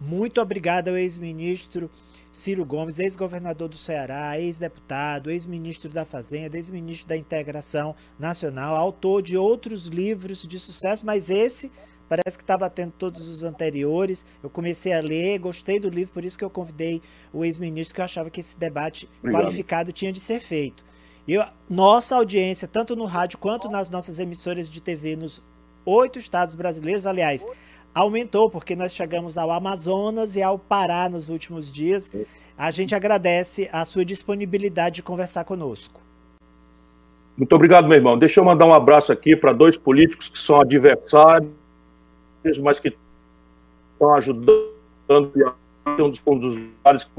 Muito 0.00 0.40
obrigado 0.40 0.88
ao 0.88 0.96
ex-ministro 0.96 1.90
Ciro 2.34 2.64
Gomes, 2.64 2.98
ex-governador 2.98 3.68
do 3.68 3.76
Ceará, 3.76 4.38
ex-deputado, 4.40 5.30
ex-ministro 5.30 5.88
da 5.88 6.04
Fazenda, 6.04 6.56
ex-ministro 6.56 7.08
da 7.08 7.16
Integração 7.16 7.94
Nacional, 8.18 8.74
autor 8.74 9.22
de 9.22 9.36
outros 9.36 9.86
livros 9.86 10.42
de 10.42 10.58
sucesso, 10.58 11.06
mas 11.06 11.30
esse 11.30 11.70
parece 12.08 12.36
que 12.36 12.42
está 12.42 12.56
batendo 12.56 12.92
todos 12.98 13.28
os 13.28 13.44
anteriores. 13.44 14.26
Eu 14.42 14.50
comecei 14.50 14.92
a 14.92 15.00
ler, 15.00 15.38
gostei 15.38 15.78
do 15.78 15.88
livro, 15.88 16.12
por 16.12 16.24
isso 16.24 16.36
que 16.36 16.44
eu 16.44 16.50
convidei 16.50 17.00
o 17.32 17.44
ex-ministro, 17.44 17.94
que 17.94 18.00
eu 18.00 18.04
achava 18.04 18.28
que 18.28 18.40
esse 18.40 18.58
debate 18.58 19.08
Obrigado. 19.20 19.42
qualificado 19.42 19.92
tinha 19.92 20.12
de 20.12 20.18
ser 20.20 20.40
feito. 20.40 20.84
E 21.26 21.34
nossa 21.70 22.16
audiência, 22.16 22.68
tanto 22.68 22.94
no 22.94 23.06
rádio 23.06 23.38
quanto 23.38 23.68
nas 23.68 23.88
nossas 23.88 24.18
emissoras 24.18 24.68
de 24.68 24.80
TV 24.80 25.16
nos 25.16 25.40
oito 25.84 26.18
estados 26.18 26.54
brasileiros, 26.54 27.06
aliás, 27.06 27.46
aumentou, 27.94 28.50
porque 28.50 28.74
nós 28.74 28.92
chegamos 28.92 29.38
ao 29.38 29.50
Amazonas 29.50 30.36
e 30.36 30.42
ao 30.42 30.58
Pará 30.58 31.08
nos 31.08 31.28
últimos 31.28 31.72
dias. 31.72 32.10
A 32.56 32.70
gente 32.70 32.94
agradece 32.94 33.68
a 33.72 33.84
sua 33.84 34.04
disponibilidade 34.04 34.96
de 34.96 35.02
conversar 35.02 35.44
conosco. 35.44 36.00
Muito 37.36 37.52
obrigado, 37.54 37.88
meu 37.88 37.96
irmão. 37.96 38.16
Deixa 38.16 38.40
eu 38.40 38.44
mandar 38.44 38.64
um 38.66 38.74
abraço 38.74 39.12
aqui 39.12 39.34
para 39.34 39.52
dois 39.52 39.76
políticos 39.76 40.28
que 40.28 40.38
são 40.38 40.60
adversários, 40.60 41.50
mas 42.62 42.78
que 42.78 42.96
estão 43.92 44.14
ajudando 44.14 44.72
um 45.98 46.10
dos, 46.10 46.22
um 46.26 46.38
dos 46.38 46.56
vários 46.82 47.10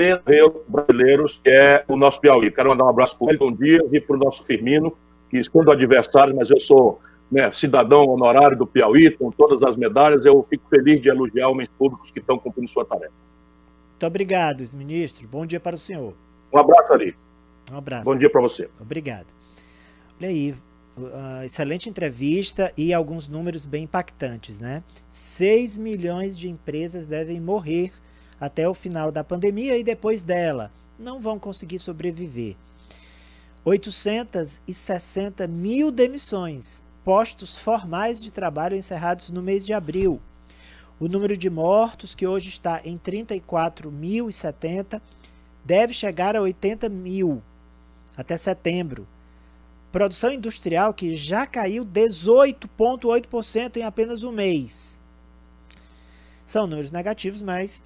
brasileiros, 0.67 1.39
que 1.43 1.49
é 1.49 1.83
o 1.87 1.97
nosso 1.97 2.21
Piauí. 2.21 2.51
Quero 2.51 2.69
mandar 2.69 2.85
um 2.85 2.89
abraço 2.89 3.17
para 3.17 3.27
o 3.27 3.31
Elton 3.31 3.51
Dias 3.53 3.83
e 3.91 3.99
para 3.99 4.15
o 4.15 4.19
nosso 4.19 4.43
Firmino, 4.45 4.95
que 5.29 5.43
sendo 5.43 5.71
adversários, 5.71 6.35
mas 6.35 6.49
eu 6.49 6.59
sou 6.59 6.99
né, 7.31 7.51
cidadão 7.51 8.05
honorário 8.05 8.57
do 8.57 8.67
Piauí, 8.67 9.11
com 9.11 9.31
todas 9.31 9.63
as 9.63 9.75
medalhas, 9.75 10.25
eu 10.25 10.45
fico 10.49 10.67
feliz 10.69 11.01
de 11.01 11.09
elogiar 11.09 11.49
homens 11.49 11.69
públicos 11.69 12.11
que 12.11 12.19
estão 12.19 12.37
cumprindo 12.37 12.69
sua 12.69 12.85
tarefa. 12.85 13.13
Muito 13.91 14.05
obrigado, 14.05 14.63
ministro. 14.73 15.27
Bom 15.27 15.45
dia 15.45 15.59
para 15.59 15.75
o 15.75 15.79
senhor. 15.79 16.13
Um 16.53 16.59
abraço, 16.59 16.93
Ari. 16.93 17.15
Um 17.71 17.77
abraço. 17.77 18.09
Bom 18.09 18.15
dia 18.15 18.29
para 18.29 18.41
você. 18.41 18.69
Obrigado. 18.79 19.27
Olha 20.19 20.29
aí, 20.29 20.53
uh, 20.97 21.43
excelente 21.43 21.89
entrevista 21.89 22.71
e 22.77 22.93
alguns 22.93 23.27
números 23.27 23.65
bem 23.65 23.83
impactantes, 23.83 24.59
né? 24.59 24.83
6 25.09 25.77
milhões 25.77 26.37
de 26.37 26.49
empresas 26.49 27.07
devem 27.07 27.39
morrer 27.39 27.91
até 28.39 28.67
o 28.67 28.73
final 28.73 29.11
da 29.11 29.23
pandemia 29.23 29.77
e 29.77 29.83
depois 29.83 30.21
dela. 30.21 30.71
Não 30.99 31.19
vão 31.19 31.39
conseguir 31.39 31.79
sobreviver. 31.79 32.55
860 33.65 35.47
mil 35.47 35.91
demissões 35.91 36.84
postos 37.05 37.55
formais 37.55 38.21
de 38.21 38.31
trabalho 38.31 38.75
encerrados 38.75 39.29
no 39.29 39.43
mês 39.43 39.63
de 39.63 39.73
abril. 39.73 40.19
O 40.99 41.07
número 41.07 41.37
de 41.37 41.51
mortos, 41.51 42.15
que 42.15 42.25
hoje 42.25 42.49
está 42.49 42.81
em 42.83 42.97
34.070, 42.97 44.99
deve 45.63 45.93
chegar 45.93 46.35
a 46.35 46.41
80 46.41 46.89
mil 46.89 47.43
até 48.17 48.35
setembro. 48.35 49.07
Produção 49.91 50.33
industrial 50.33 50.95
que 50.95 51.15
já 51.15 51.45
caiu 51.45 51.85
18,8% 51.85 53.77
em 53.77 53.83
apenas 53.83 54.23
um 54.23 54.31
mês. 54.31 54.99
São 56.47 56.65
números 56.65 56.91
negativos, 56.91 57.43
mas 57.43 57.83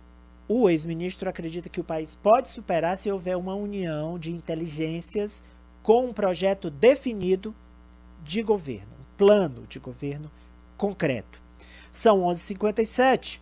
o 0.48 0.70
ex-ministro 0.70 1.30
acredita 1.30 1.68
que 1.68 1.82
o 1.82 1.84
país 1.84 2.16
pode 2.16 2.48
superar 2.48 2.98
se 2.98 3.12
houver 3.12 3.36
uma 3.36 3.54
união 3.54 4.18
de 4.18 4.32
inteligências 4.32 5.44
com 5.84 6.06
um 6.06 6.14
projeto 6.14 6.70
definido 6.70 7.54
de 8.24 8.42
governo 8.42 8.99
plano 9.20 9.68
de 9.68 9.80
governo 9.80 10.32
concreto. 10.78 11.42
São 11.92 12.22
11h57. 12.22 13.42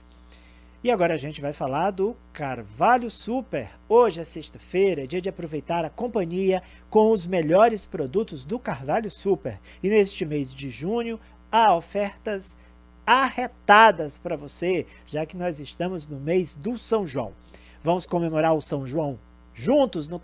E 0.83 0.89
agora 0.89 1.13
a 1.13 1.17
gente 1.17 1.39
vai 1.39 1.53
falar 1.53 1.91
do 1.91 2.17
Carvalho 2.33 3.11
Super. 3.11 3.69
Hoje 3.87 4.19
é 4.19 4.23
sexta-feira, 4.23 5.03
é 5.03 5.07
dia 5.07 5.21
de 5.21 5.29
aproveitar 5.29 5.85
a 5.85 5.89
companhia 5.91 6.63
com 6.89 7.11
os 7.11 7.27
melhores 7.27 7.85
produtos 7.85 8.43
do 8.43 8.57
Carvalho 8.57 9.11
Super. 9.11 9.59
E 9.83 9.87
neste 9.87 10.25
mês 10.25 10.51
de 10.51 10.71
junho 10.71 11.19
há 11.51 11.75
ofertas 11.75 12.57
arretadas 13.05 14.17
para 14.17 14.35
você, 14.35 14.87
já 15.05 15.27
que 15.27 15.37
nós 15.37 15.59
estamos 15.59 16.07
no 16.07 16.19
mês 16.19 16.55
do 16.55 16.75
São 16.75 17.05
João. 17.05 17.33
Vamos 17.83 18.07
comemorar 18.07 18.55
o 18.55 18.61
São 18.61 18.87
João 18.87 19.19
juntos 19.53 20.07
no 20.07 20.19